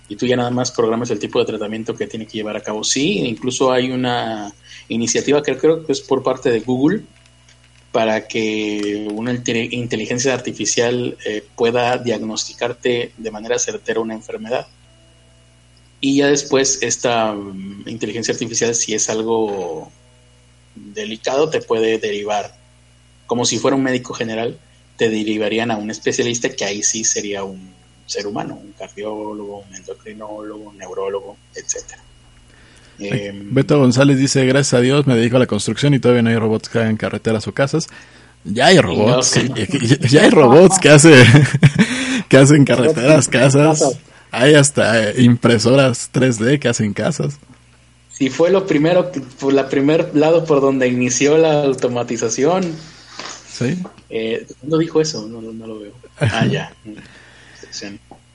[0.08, 2.62] Y tú ya nada más programas el tipo de tratamiento que tiene que llevar a
[2.62, 2.84] cabo.
[2.84, 4.54] Sí, incluso hay una
[4.88, 7.01] iniciativa que creo que es por parte de Google
[7.91, 14.67] para que una inte- inteligencia artificial eh, pueda diagnosticarte de manera certera una enfermedad.
[16.01, 19.89] Y ya después esta mm, inteligencia artificial, si es algo
[20.75, 22.54] delicado, te puede derivar,
[23.25, 24.57] como si fuera un médico general,
[24.97, 27.73] te derivarían a un especialista que ahí sí sería un
[28.05, 32.01] ser humano, un cardiólogo, un endocrinólogo, un neurólogo, etcétera.
[32.99, 36.29] Em, Beto González dice, gracias a Dios me dedico a la construcción y todavía no
[36.29, 37.88] hay robots que hagan carreteras o casas.
[38.45, 41.25] Ya hay robots, no, ya, ya hay robots que hace
[42.29, 43.97] que hacen carreteras, casas.
[44.31, 47.39] Hay hasta eh, impresoras 3D que hacen casas.
[48.11, 52.63] Si fue lo primero, por la primer lado por donde inició la automatización.
[53.58, 53.78] Sí.
[54.10, 55.26] Eh, ¿Cuándo dijo eso?
[55.28, 55.94] No, no, no lo veo.
[56.20, 56.74] Ah, ya.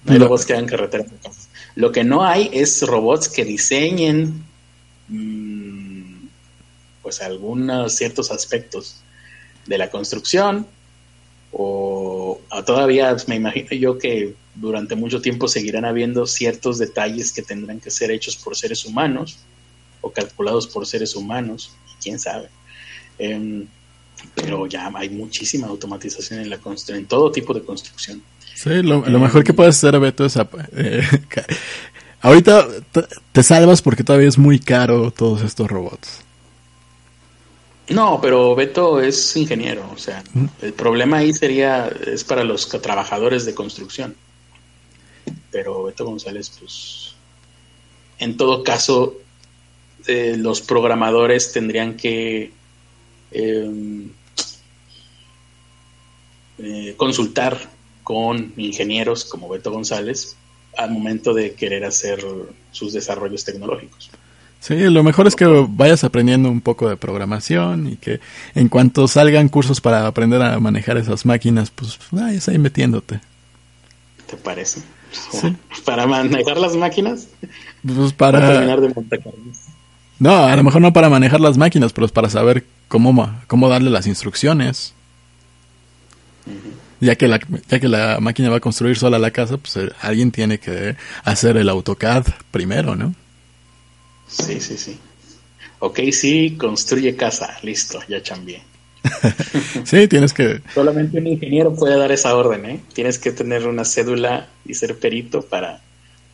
[0.02, 1.08] No hay robots que hagan carreteras.
[1.74, 4.44] Lo que no hay es robots que diseñen
[5.08, 6.26] mm,
[7.02, 8.96] pues algunos ciertos aspectos
[9.66, 10.66] de la construcción
[11.52, 17.42] o, o todavía me imagino yo que durante mucho tiempo seguirán habiendo ciertos detalles que
[17.42, 19.38] tendrán que ser hechos por seres humanos
[20.00, 22.48] o calculados por seres humanos, quién sabe.
[23.18, 23.66] Em,
[24.34, 28.22] pero ya hay muchísima automatización en la en todo tipo de construcción.
[28.54, 30.36] Sí, lo, lo mejor que puedes hacer, Beto, es...
[30.36, 31.02] eh,
[32.20, 32.66] ahorita
[33.32, 36.20] te, salvas porque todavía es muy caro todos estos robots.
[37.88, 40.22] No, pero Beto es ingeniero, o sea,
[40.62, 44.14] el problema ahí sería, es para los trabajadores de construcción.
[45.50, 47.14] Pero Beto González, pues,
[48.18, 49.16] en todo caso,
[50.06, 52.59] eh, los programadores tendrían que eh, eh,
[56.96, 57.58] consultar
[58.02, 60.36] con ingenieros como Beto González
[60.76, 62.24] al momento de querer hacer
[62.72, 64.10] sus desarrollos tecnológicos.
[64.60, 68.20] Sí, lo mejor es que vayas aprendiendo un poco de programación y que
[68.54, 73.20] en cuanto salgan cursos para aprender a manejar esas máquinas, pues vayas ahí metiéndote.
[74.26, 74.82] ¿Te parece?
[75.32, 75.56] Sí.
[75.84, 77.28] Para manejar las máquinas.
[77.82, 78.52] Pues Para para...
[78.52, 78.94] terminar de.
[80.20, 83.68] No, a lo mejor no para manejar las máquinas, pero es para saber cómo, cómo
[83.70, 84.92] darle las instrucciones.
[87.00, 89.90] Ya que, la, ya que la máquina va a construir sola la casa, pues eh,
[90.02, 93.14] alguien tiene que hacer el AutoCAD primero, ¿no?
[94.28, 94.98] Sí, sí, sí.
[95.78, 97.56] Ok, sí, construye casa.
[97.62, 98.62] Listo, ya cambié.
[99.84, 100.60] sí, tienes que...
[100.74, 102.80] Solamente un ingeniero puede dar esa orden, ¿eh?
[102.92, 105.80] Tienes que tener una cédula y ser perito para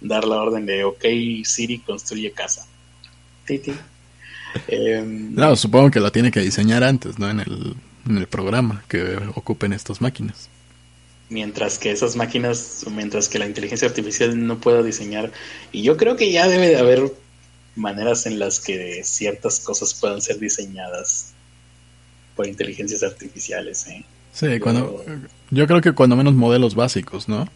[0.00, 1.04] dar la orden de, ok,
[1.44, 2.66] Siri, construye casa.
[3.46, 3.72] Titi.
[4.68, 7.30] Em, no, supongo que la tiene que diseñar antes, ¿no?
[7.30, 7.74] En el,
[8.08, 10.48] en el programa que ocupen estas máquinas.
[11.28, 15.32] Mientras que esas máquinas, mientras que la inteligencia artificial no pueda diseñar,
[15.72, 17.12] y yo creo que ya debe de haber
[17.74, 21.34] maneras en las que ciertas cosas puedan ser diseñadas
[22.34, 23.86] por inteligencias artificiales.
[23.88, 24.04] ¿eh?
[24.32, 25.04] Sí, cuando,
[25.50, 27.48] yo creo que cuando menos modelos básicos, ¿no?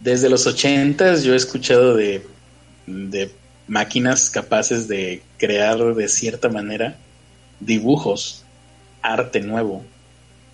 [0.00, 2.26] Desde los ochentas yo he escuchado de,
[2.86, 3.30] de
[3.66, 6.96] máquinas capaces de crear de cierta manera
[7.60, 8.44] dibujos,
[9.02, 9.84] arte nuevo,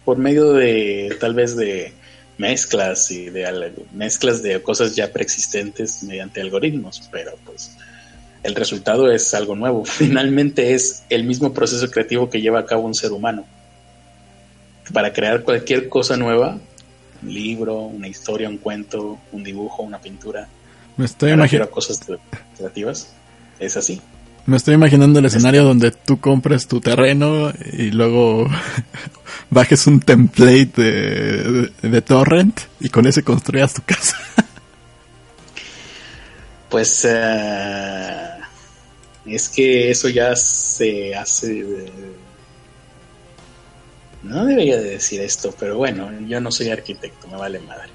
[0.05, 1.92] por medio de tal vez de
[2.38, 7.77] mezclas y de mezclas de cosas ya preexistentes mediante algoritmos, pero pues
[8.42, 9.85] el resultado es algo nuevo.
[9.85, 13.44] Finalmente es el mismo proceso creativo que lleva a cabo un ser humano.
[14.92, 16.59] Para crear cualquier cosa nueva,
[17.23, 20.49] un libro, una historia, un cuento, un dibujo, una pintura,
[21.01, 21.99] me estoy imaginando cosas
[22.59, 23.09] creativas.
[23.59, 24.03] Es así.
[24.45, 28.47] Me estoy imaginando el escenario donde tú compres tu terreno y luego
[29.51, 34.17] bajes un template de, de torrent y con ese construyas tu casa.
[36.69, 38.41] Pues uh,
[39.27, 41.67] es que eso ya se hace...
[44.23, 47.91] No debería de decir esto, pero bueno, yo no soy arquitecto, me vale madre.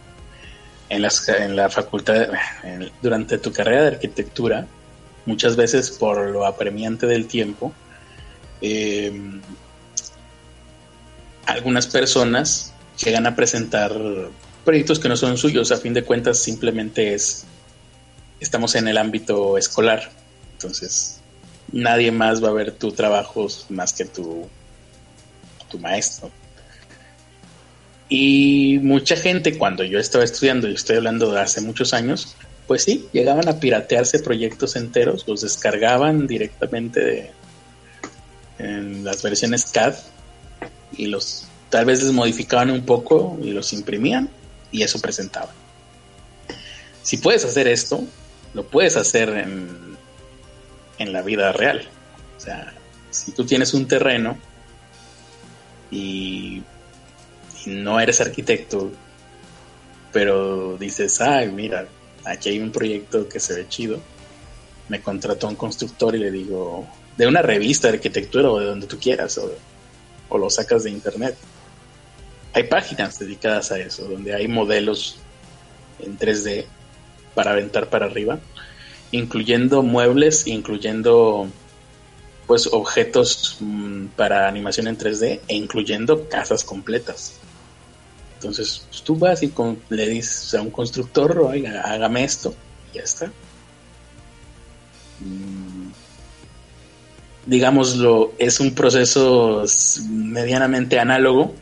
[0.90, 2.28] En, las, en la facultad,
[3.02, 4.68] durante tu carrera de arquitectura,
[5.26, 7.74] muchas veces por lo apremiante del tiempo,
[8.62, 9.42] em,
[11.46, 13.92] algunas personas llegan a presentar
[14.64, 17.46] proyectos que no son suyos, a fin de cuentas simplemente es,
[18.40, 20.12] estamos en el ámbito escolar,
[20.54, 21.20] entonces
[21.72, 24.48] nadie más va a ver tu trabajo más que tu,
[25.70, 26.32] tu maestro.
[28.08, 32.36] Y mucha gente, cuando yo estaba estudiando, y estoy hablando de hace muchos años,
[32.68, 37.32] pues sí, llegaban a piratearse proyectos enteros, los descargaban directamente de,
[38.60, 39.96] en las versiones CAD
[40.98, 44.30] y los tal vez les modificaban un poco y los imprimían
[44.72, 45.54] y eso presentaban.
[47.02, 48.04] Si puedes hacer esto,
[48.54, 49.86] lo puedes hacer en
[50.98, 51.88] en la vida real.
[52.38, 52.74] O sea,
[53.12, 54.38] si tú tienes un terreno
[55.92, 56.62] y,
[57.66, 58.92] no eres arquitecto,
[60.12, 61.88] pero dices, ay, mira,
[62.24, 64.00] aquí hay un proyecto que se ve chido,
[64.90, 68.88] me contrató un constructor y le digo, de una revista de arquitectura o de donde
[68.88, 71.38] tú quieras, o, lo sacas de internet.
[72.54, 75.18] Hay páginas dedicadas a eso, donde hay modelos
[76.00, 76.66] en 3D
[77.34, 78.40] para aventar para arriba
[79.12, 81.48] incluyendo muebles, incluyendo
[82.48, 87.40] pues objetos mm, para animación en 3D e incluyendo casas completas.
[88.46, 89.52] Entonces, pues, tú vas y
[89.90, 92.54] le dices a un constructor, oiga, hágame esto,
[92.92, 93.26] y ya está.
[95.20, 95.90] Mm,
[97.48, 99.66] digámoslo, es un proceso
[100.08, 101.56] medianamente análogo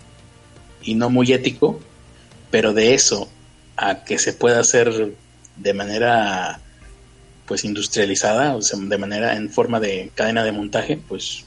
[0.82, 1.80] y no muy ético,
[2.52, 3.30] pero de eso
[3.78, 5.16] a que se pueda hacer
[5.56, 6.60] de manera
[7.46, 11.46] pues industrializada, o sea, de manera en forma de cadena de montaje, pues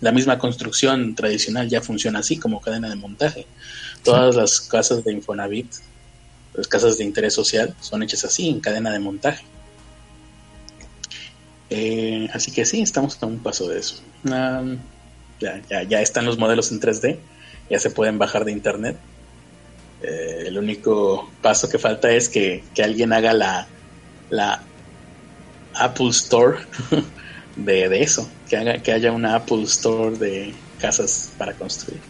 [0.00, 3.46] la misma construcción tradicional ya funciona así como cadena de montaje.
[4.04, 5.72] Todas las casas de Infonavit,
[6.54, 9.44] las casas de interés social, son hechas así, en cadena de montaje.
[11.70, 13.96] Eh, así que sí, estamos a un paso de eso.
[14.24, 17.18] ya, ya, ya, están los modelos en 3D,
[17.70, 18.96] ya se pueden bajar de internet.
[20.02, 23.68] Eh, el único paso que falta es que, que alguien haga la,
[24.30, 24.62] la
[25.74, 26.58] Apple Store
[27.56, 32.00] de, eso, que, haga, que haya una Apple Store de casas para construir.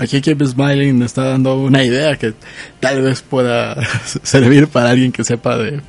[0.00, 2.32] Aquí Keep Smiling me está dando una idea que
[2.80, 3.76] tal vez pueda
[4.22, 5.82] servir para alguien que sepa de,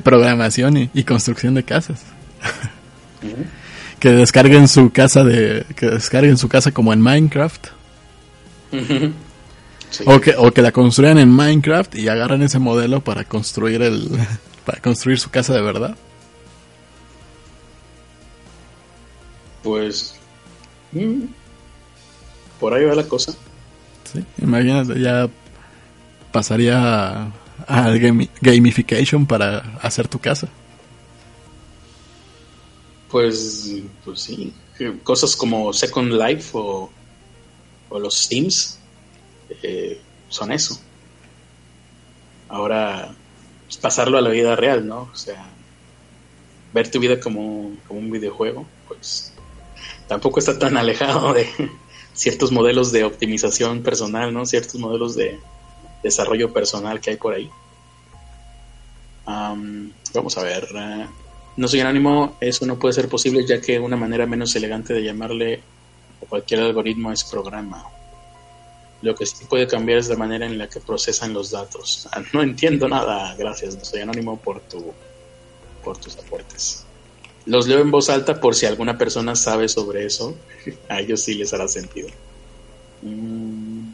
[0.00, 2.02] programación y, construcción de casas.
[4.00, 7.68] que descarguen su casa de que descarguen su casa como en Minecraft.
[10.04, 14.08] o, que, o que la construyan en Minecraft y agarren ese modelo para construir el
[14.66, 15.96] para construir su casa de verdad.
[19.62, 20.14] pues
[20.92, 21.24] mm,
[22.58, 23.34] por ahí va la cosa.
[24.12, 25.28] Sí, imagínate, ya
[26.32, 27.32] pasaría
[27.66, 30.48] al gamification para hacer tu casa.
[33.10, 33.72] Pues,
[34.04, 34.52] pues sí,
[35.02, 36.90] cosas como Second Life o,
[37.88, 38.78] o los Sims,
[39.62, 40.80] eh, son eso.
[42.48, 43.14] Ahora,
[43.66, 45.08] pues, pasarlo a la vida real, ¿no?
[45.12, 45.46] O sea,
[46.72, 49.32] ver tu vida como, como un videojuego, pues
[50.06, 51.48] tampoco está tan alejado de
[52.18, 54.44] ciertos modelos de optimización personal, ¿no?
[54.44, 55.38] Ciertos modelos de
[56.02, 57.48] desarrollo personal que hay por ahí.
[59.24, 60.68] vamos a ver.
[60.74, 61.06] Eh,
[61.56, 65.04] no soy anónimo, eso no puede ser posible ya que una manera menos elegante de
[65.04, 65.62] llamarle
[66.20, 67.84] a cualquier algoritmo es programa.
[69.00, 72.08] Lo que sí puede cambiar es la manera en la que procesan los datos.
[72.10, 74.92] Ah, no entiendo nada, gracias, no soy anónimo por tu
[75.84, 76.84] por tus aportes.
[77.46, 80.36] Los leo en voz alta por si alguna persona sabe sobre eso.
[80.88, 82.08] A ellos sí les hará sentido.
[83.02, 83.92] Mm.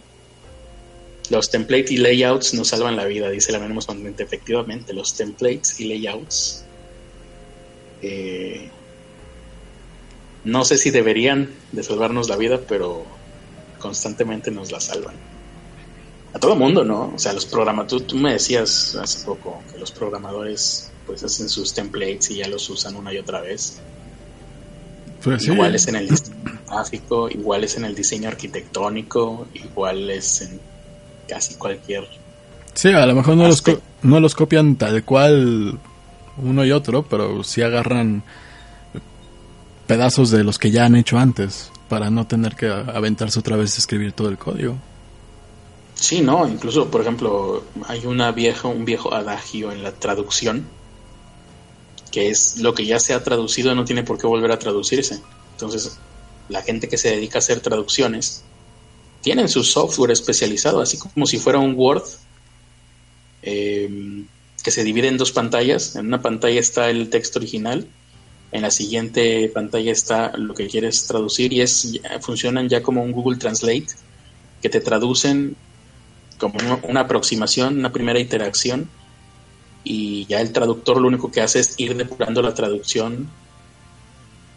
[1.30, 3.88] Los templates y layouts nos salvan la vida, dice la Anonymous
[4.18, 6.64] Efectivamente, los templates y layouts.
[8.02, 8.68] Eh,
[10.44, 13.04] no sé si deberían de salvarnos la vida, pero
[13.78, 15.14] constantemente nos la salvan.
[16.34, 17.12] A todo mundo, ¿no?
[17.14, 21.72] O sea, los programadores, tú me decías hace poco que los programadores pues hacen sus
[21.72, 23.80] templates y ya los usan una y otra vez.
[25.22, 30.42] Pues igual es en el diseño gráfico, igual es en el diseño arquitectónico, igual es
[30.42, 30.60] en
[31.26, 32.06] casi cualquier.
[32.74, 33.62] Sí, a lo mejor no los,
[34.02, 35.78] no los copian tal cual
[36.36, 38.22] uno y otro, pero sí agarran
[39.86, 43.76] pedazos de los que ya han hecho antes para no tener que aventarse otra vez
[43.76, 44.76] a escribir todo el código.
[45.94, 50.66] Sí, no, incluso por ejemplo hay una vieja, un viejo adagio en la traducción
[52.14, 55.20] que es lo que ya se ha traducido no tiene por qué volver a traducirse.
[55.50, 55.98] Entonces,
[56.48, 58.44] la gente que se dedica a hacer traducciones
[59.20, 62.04] tienen su software especializado, así como si fuera un Word
[63.42, 64.22] eh,
[64.62, 65.96] que se divide en dos pantallas.
[65.96, 67.88] En una pantalla está el texto original,
[68.52, 73.10] en la siguiente pantalla está lo que quieres traducir y es funcionan ya como un
[73.10, 73.88] Google Translate
[74.62, 75.56] que te traducen
[76.38, 76.54] como
[76.84, 78.88] una aproximación, una primera interacción
[79.84, 83.28] y ya el traductor lo único que hace es ir depurando la traducción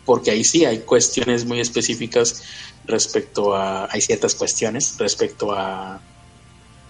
[0.05, 2.43] porque ahí sí hay cuestiones muy específicas
[2.85, 6.01] respecto a hay ciertas cuestiones respecto a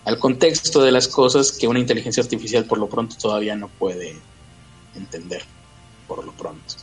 [0.05, 4.15] al contexto de las cosas que una inteligencia artificial por lo pronto todavía no puede
[4.95, 5.43] entender
[6.07, 6.75] por lo pronto.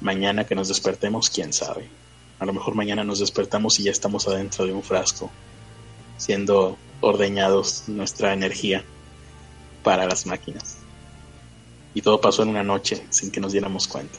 [0.00, 1.88] Mañana que nos despertemos, quién sabe.
[2.38, 5.30] A lo mejor mañana nos despertamos y ya estamos adentro de un frasco,
[6.16, 8.84] siendo ordeñados nuestra energía
[9.82, 10.78] para las máquinas.
[11.94, 14.18] Y todo pasó en una noche sin que nos diéramos cuenta.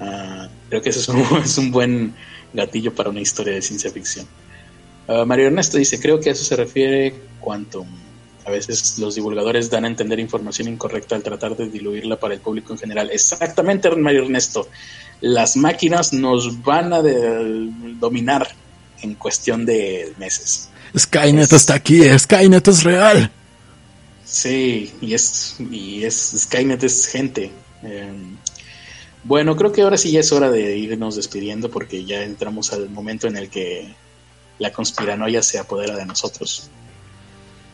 [0.00, 2.14] Ah, creo que ese es un, es un, buen
[2.52, 4.26] gatillo para una historia de ciencia ficción.
[5.08, 7.86] Uh, Mario Ernesto dice, creo que a eso se refiere Quantum.
[8.44, 12.40] A veces los divulgadores dan a entender información incorrecta al tratar de diluirla para el
[12.40, 13.10] público en general.
[13.12, 14.68] Exactamente, Mario Ernesto.
[15.20, 17.02] Las máquinas nos van a
[18.00, 18.48] dominar
[19.00, 20.70] en cuestión de meses.
[20.98, 23.30] Skynet está aquí, Skynet es real.
[24.32, 27.50] Sí, y es, y es Skynet es gente.
[27.82, 28.38] Em,
[29.24, 32.88] bueno, creo que ahora sí ya es hora de irnos despidiendo porque ya entramos al
[32.88, 33.94] momento en el que
[34.58, 36.70] la conspiranoia se apodera de nosotros.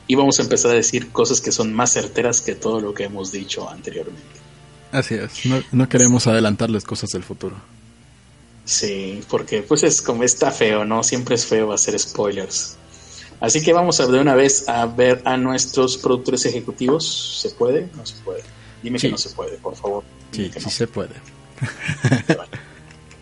[0.08, 3.04] Y vamos a empezar a decir cosas que son más certeras que todo lo que
[3.04, 4.40] hemos dicho anteriormente.
[4.90, 7.54] Así es, no, no queremos adelantarles cosas del futuro.
[8.64, 11.04] Sí, porque pues es como está feo, ¿no?
[11.04, 12.76] Siempre es feo hacer spoilers.
[13.40, 17.40] Así que vamos a de una vez a ver a nuestros productores ejecutivos.
[17.40, 17.88] ¿Se puede?
[17.96, 18.42] No se puede.
[18.82, 20.04] Dime que no se puede, por favor.
[20.32, 21.14] sí, sí se puede.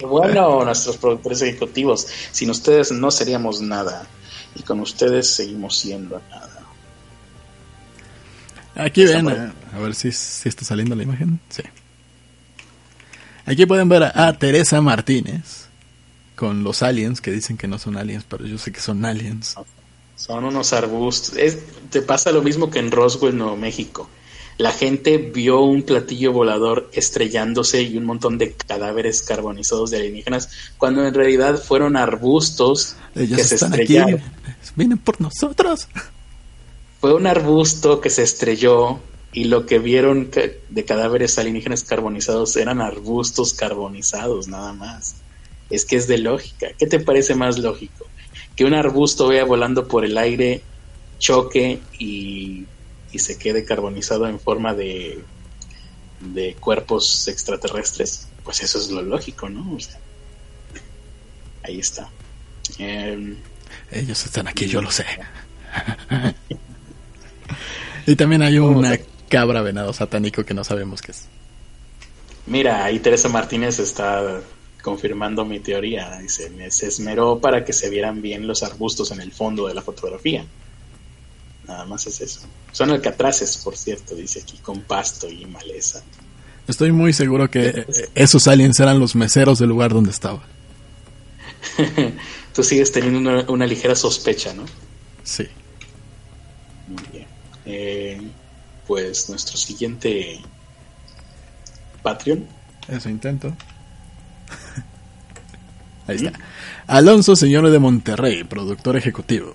[0.01, 4.07] bueno, nuestros productores ejecutivos, sin ustedes no seríamos nada.
[4.55, 6.62] Y con ustedes seguimos siendo nada.
[8.75, 11.41] Aquí ven, a ver si, si está saliendo la imagen.
[11.49, 11.62] Sí.
[13.47, 15.67] Aquí pueden ver a Teresa Martínez
[16.35, 19.57] con los aliens que dicen que no son aliens, pero yo sé que son aliens.
[20.17, 21.35] Son unos arbustos.
[21.91, 24.09] te pasa lo mismo que en Roswell, Nuevo México.
[24.59, 30.49] La gente vio un platillo volador estrellándose y un montón de cadáveres carbonizados de alienígenas,
[30.79, 34.23] cuando en realidad fueron arbustos que se estrellaron.
[34.75, 35.89] Vienen por nosotros.
[37.01, 38.99] Fue un arbusto que se estrelló
[39.35, 40.31] y lo que vieron
[40.71, 45.17] de cadáveres alienígenas carbonizados eran arbustos carbonizados, nada más.
[45.69, 46.69] Es que es de lógica.
[46.79, 48.07] ¿Qué te parece más lógico?
[48.57, 50.63] Que un arbusto vaya volando por el aire,
[51.19, 52.67] choque y,
[53.17, 55.25] se quede carbonizado en forma de,
[56.21, 59.79] de cuerpos extraterrestres, pues eso es lo lógico, ¿no?
[61.63, 62.11] ahí está.
[62.79, 63.37] Em,
[63.91, 65.07] Ellos están aquí, yo lo sé.
[68.07, 68.99] y también hay una
[69.31, 71.29] cabra venado satánico que no sabemos qué es.
[72.47, 74.41] Mira, ahí Teresa Martínez está
[74.87, 76.16] confirmando mi teoría.
[76.22, 79.74] Dice, me se esmeró para que se vieran bien los arbustos en el fondo de
[79.74, 80.47] la fotografía.
[81.66, 82.43] Nada más es eso.
[82.70, 86.05] Son alcatraces, por cierto, dice aquí, con pasto y maleza.
[86.68, 90.45] Estoy muy seguro que eh, esos aliens eran los meseros del lugar donde estaba.
[92.55, 94.66] Tú sigues teniendo una, una ligera sospecha, ¿no?
[95.24, 95.49] Sí.
[96.87, 97.26] Muy bien.
[97.64, 98.20] Eh,
[98.87, 100.39] pues nuestro siguiente
[102.05, 102.47] Patreon.
[102.87, 103.53] Eso intento.
[106.07, 106.33] Ahí está.
[106.87, 109.55] Alonso Señor de Monterrey, productor ejecutivo.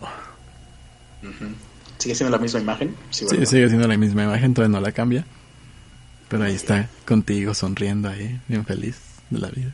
[1.98, 2.96] ¿Sigue siendo la misma imagen?
[3.10, 5.26] Sí, Sí, sigue siendo la misma imagen, todavía no la cambia.
[6.30, 8.98] Pero ahí está, contigo, sonriendo ahí, bien feliz
[9.30, 9.72] de la vida.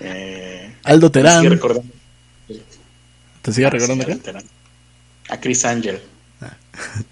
[0.00, 1.50] Eh, Aldo sigue Terán.
[1.50, 1.92] recordando.
[3.42, 4.42] ¿Te sigue Ah, recordando sí, acá?
[5.30, 6.00] A Chris Angel.
[6.40, 6.56] Ah.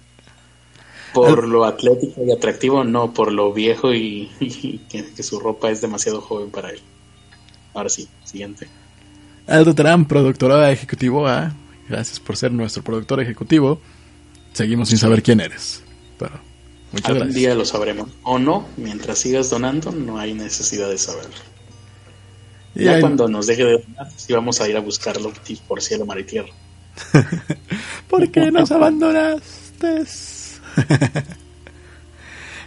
[1.13, 5.69] Por lo atlético y atractivo, no, por lo viejo y, y que, que su ropa
[5.69, 6.79] es demasiado joven para él.
[7.73, 8.67] Ahora sí, siguiente.
[9.47, 11.53] Aldo Terán, productora ejecutivo A.
[11.89, 13.81] Gracias por ser nuestro productor ejecutivo.
[14.53, 15.83] Seguimos sin saber quién eres.
[16.17, 16.39] Pero
[16.91, 17.35] muchas Algún gracias.
[17.35, 18.09] día lo sabremos.
[18.23, 21.35] O no, mientras sigas donando, no hay necesidad de saberlo.
[22.75, 25.33] Y Ya cuando nos deje de donar, sí vamos a ir a buscarlo
[25.67, 26.49] por cielo, mar y tierra.
[28.09, 30.03] ¿Por qué nos abandonaste?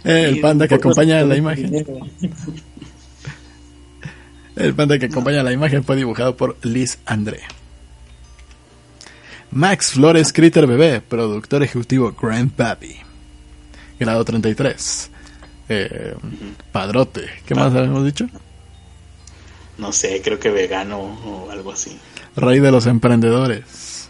[0.03, 1.83] El panda que acompaña la imagen.
[4.55, 7.41] El panda que acompaña la imagen fue dibujado por Liz André.
[9.51, 12.95] Max Flores Critter Bebé, productor ejecutivo Grandpappy.
[13.99, 15.09] Grado 33.
[15.69, 16.15] Eh,
[16.71, 17.27] padrote.
[17.45, 18.27] ¿Qué más habíamos dicho?
[19.77, 21.97] No sé, creo que vegano o algo así.
[22.35, 24.09] Rey de los emprendedores.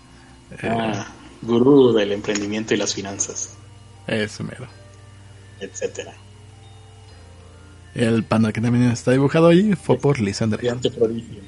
[0.61, 1.07] Eh, Ah,
[1.41, 3.51] gurú del emprendimiento y las finanzas,
[4.07, 4.67] Ese mero.
[5.59, 6.13] etcétera.
[7.95, 10.57] El panda que también está dibujado allí fue por Liz André.
[10.67, 11.41] Estudiante prodigio.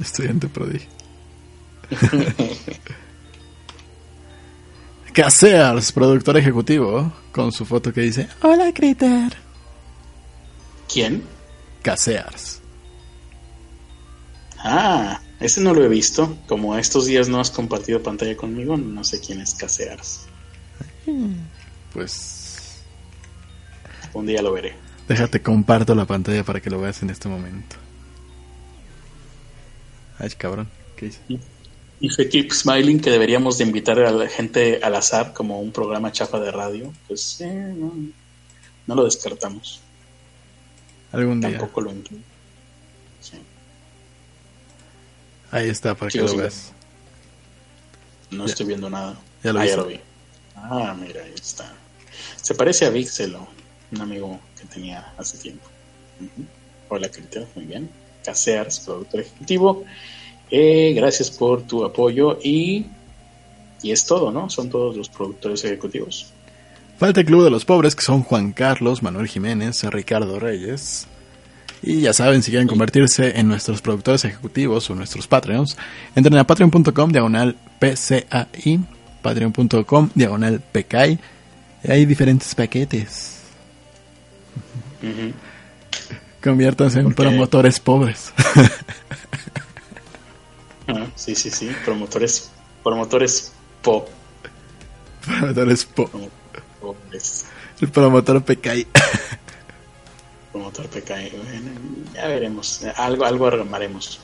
[0.00, 0.88] Estudiante prodigio.
[5.12, 9.32] Casears, productor ejecutivo, con su foto que dice Hola Critter.
[10.92, 11.22] ¿Quién?
[11.82, 12.60] Casears.
[14.58, 16.36] Ah, ese no lo he visto.
[16.48, 20.26] Como estos días no has compartido pantalla conmigo, no sé quién es Casears.
[21.92, 22.82] Pues
[24.14, 24.74] Un día lo veré.
[25.12, 27.76] Déjate comparto la pantalla para que lo veas en este momento.
[30.18, 30.68] Ay, cabrón.
[30.96, 31.20] ¿Qué hice?
[32.16, 36.10] Se keep smiling que deberíamos de invitar a la gente al azar como un programa
[36.10, 36.92] chafa de radio.
[37.06, 37.92] Pues eh, no,
[38.86, 39.80] no lo descartamos.
[41.12, 41.50] Algún día.
[41.58, 42.22] Tampoco lo incluyo.
[43.20, 43.36] Sí.
[45.50, 46.72] Ahí está para que lo veas.
[48.30, 48.52] No Ya.
[48.52, 49.16] estoy viendo nada.
[49.44, 50.00] Ya lo ah, ya lo vi.
[50.56, 51.70] Ah, mira, ahí está.
[52.40, 53.46] Se parece a Vixelo,
[53.92, 55.68] un amigo que tenía hace tiempo.
[56.88, 57.88] Hola, Critter, muy bien.
[58.24, 59.84] Casears, productor ejecutivo.
[60.50, 62.86] Eh, gracias por tu apoyo y,
[63.82, 64.50] y es todo, ¿no?
[64.50, 66.32] Son todos los productores ejecutivos.
[66.98, 71.06] Falta el Club de los Pobres, que son Juan Carlos, Manuel Jiménez, Ricardo Reyes.
[71.82, 75.76] Y ya saben, si quieren convertirse en nuestros productores ejecutivos o nuestros Patreons,
[76.14, 78.80] entren a patreon.com diagonal PCAI,
[79.20, 81.18] patreon.com diagonal PKI.
[81.88, 83.41] Hay diferentes paquetes.
[86.42, 88.32] Conviértanse en promotores pobres.
[90.88, 91.70] Ah, sí, sí, sí.
[91.84, 92.50] Promotores,
[92.82, 94.08] promotores pop.
[95.24, 96.10] promotores po-
[96.80, 97.44] Pobres.
[97.80, 98.86] el promotor PKI.
[100.50, 101.30] Promotor PKI.
[101.36, 101.70] Bueno,
[102.14, 102.80] ya veremos.
[102.96, 104.20] Algo, algo armaremos.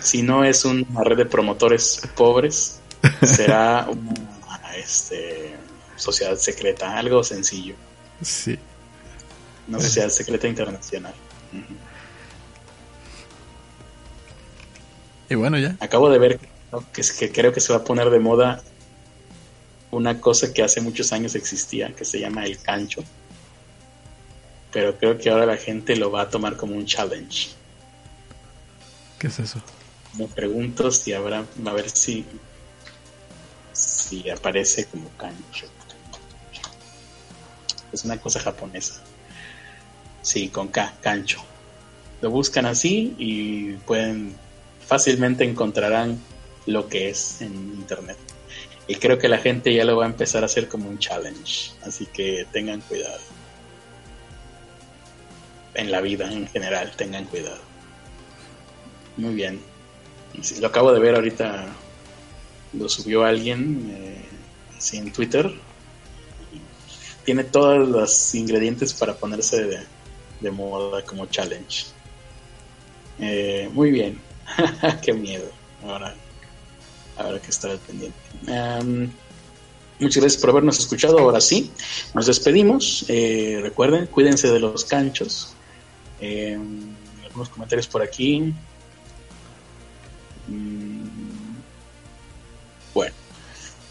[0.00, 2.78] Si no es una red de promotores pobres,
[3.24, 5.56] será una este,
[5.96, 6.96] sociedad secreta.
[6.96, 7.74] Algo sencillo.
[8.22, 8.58] sí.
[9.68, 11.14] Una sociedad secreta internacional.
[11.52, 11.74] Ujú.
[15.28, 15.76] Y bueno, ya.
[15.80, 16.38] Acabo de ver
[16.70, 16.84] ¿no?
[16.92, 18.62] que, es- que creo que se va a poner de moda
[19.90, 23.02] una cosa que hace muchos años existía, que se llama el cancho.
[24.72, 27.50] Pero creo que ahora la gente lo va a tomar como un challenge.
[29.18, 29.60] ¿Qué es eso?
[30.14, 32.26] Me pregunto si habrá, a ver si,
[33.72, 35.66] si aparece como cancho.
[37.92, 39.00] Es una cosa japonesa.
[40.26, 41.38] Sí, con K, cancho.
[42.20, 44.34] Lo buscan así y pueden
[44.84, 46.20] fácilmente encontrarán
[46.66, 48.16] lo que es en internet.
[48.88, 51.70] Y creo que la gente ya lo va a empezar a hacer como un challenge.
[51.84, 53.20] Así que tengan cuidado.
[55.74, 57.60] En la vida en general, tengan cuidado.
[59.16, 59.60] Muy bien.
[60.60, 61.66] Lo acabo de ver ahorita.
[62.72, 64.24] Lo subió alguien eh,
[64.76, 65.52] así en Twitter.
[67.24, 69.95] Tiene todos los ingredientes para ponerse de,
[70.40, 71.86] de moda como challenge.
[73.18, 74.20] Eh, muy bien.
[75.02, 75.50] Qué miedo.
[75.84, 76.14] Ahora,
[77.16, 78.18] ahora que estar pendiente.
[78.46, 79.10] Em,
[79.98, 81.18] muchas gracias por habernos escuchado.
[81.18, 81.70] Ahora sí,
[82.14, 83.04] nos despedimos.
[83.08, 85.54] Eh, recuerden, cuídense de los canchos.
[86.20, 88.54] Em, algunos comentarios por aquí.
[90.48, 91.56] Mm,
[92.94, 93.14] bueno,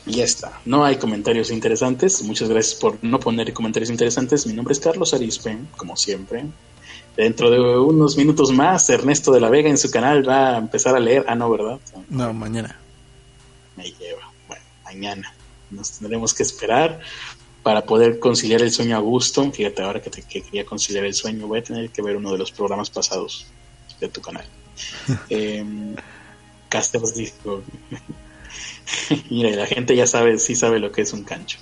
[0.06, 0.60] y ya está.
[0.66, 2.22] No hay comentarios interesantes.
[2.24, 4.46] Muchas gracias por no poner comentarios interesantes.
[4.46, 6.46] Mi nombre es Carlos Arispe, como siempre.
[7.18, 10.96] Dentro de unos minutos más, Ernesto de la Vega en su canal va a empezar
[10.96, 11.26] a leer.
[11.28, 11.80] Ah, no, ¿verdad?
[12.10, 12.78] No, mañana.
[13.76, 14.32] Me lleva.
[14.48, 15.34] Bueno, mañana.
[15.72, 17.00] Nos tendremos que esperar
[17.64, 19.50] para poder conciliar el sueño a gusto.
[19.52, 22.38] Fíjate, ahora que, te, quería conciliar el sueño, voy a tener que ver uno de
[22.38, 23.48] los programas pasados
[24.00, 24.46] de tu canal.
[25.30, 25.96] eh,
[26.70, 27.64] Casters Disco.
[29.30, 31.60] Mira, la gente ya sabe, sí sabe lo que es un cancho.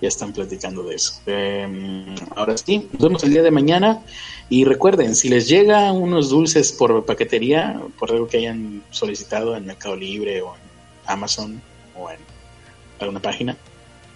[0.00, 1.20] Ya están platicando de eso.
[1.26, 4.02] Eh, ahora sí, nos vemos el día de mañana.
[4.48, 9.66] Y recuerden, si les llega unos dulces por paquetería, por algo que hayan solicitado en
[9.66, 10.60] Mercado Libre o en
[11.06, 11.62] Amazon
[11.96, 12.18] o en
[13.00, 13.56] alguna página,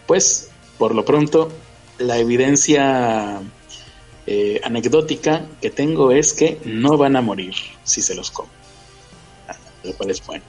[0.07, 1.51] pues por lo pronto
[1.99, 3.41] la evidencia
[4.27, 7.55] eh, anecdótica que tengo es que no van a morir
[7.85, 8.53] si se los comen.
[9.85, 10.45] Lo cual es bueno.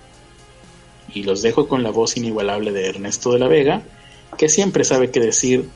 [1.14, 3.82] Y los dejo con la voz inigualable de Ernesto de la Vega,
[4.38, 5.70] que siempre sabe qué decir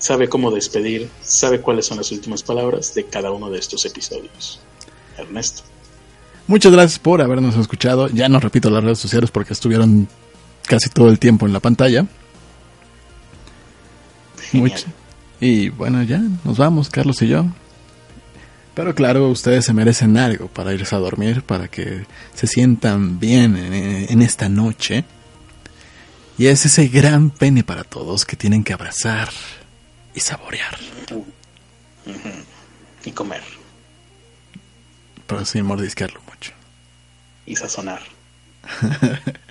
[0.00, 4.60] sabe cómo despedir, sabe cuáles son las últimas palabras de cada uno de estos episodios.
[5.16, 5.62] Ernesto.
[6.46, 8.08] Muchas gracias por habernos escuchado.
[8.08, 10.08] Ya no repito las redes sociales porque estuvieron
[10.66, 12.06] casi todo el tiempo en la pantalla.
[14.52, 14.86] Mucho.
[15.38, 17.44] Y bueno, ya nos vamos, Carlos y yo.
[18.74, 23.56] Pero claro, ustedes se merecen algo para irse a dormir, para que se sientan bien
[23.56, 23.72] en,
[24.08, 25.04] en esta noche.
[26.38, 29.28] Y es ese gran pene para todos que tienen que abrazar
[30.14, 30.78] y saborear.
[33.04, 33.42] Y comer.
[35.26, 36.52] Pero sin mordisquearlo mucho.
[37.46, 38.02] Y sazonar.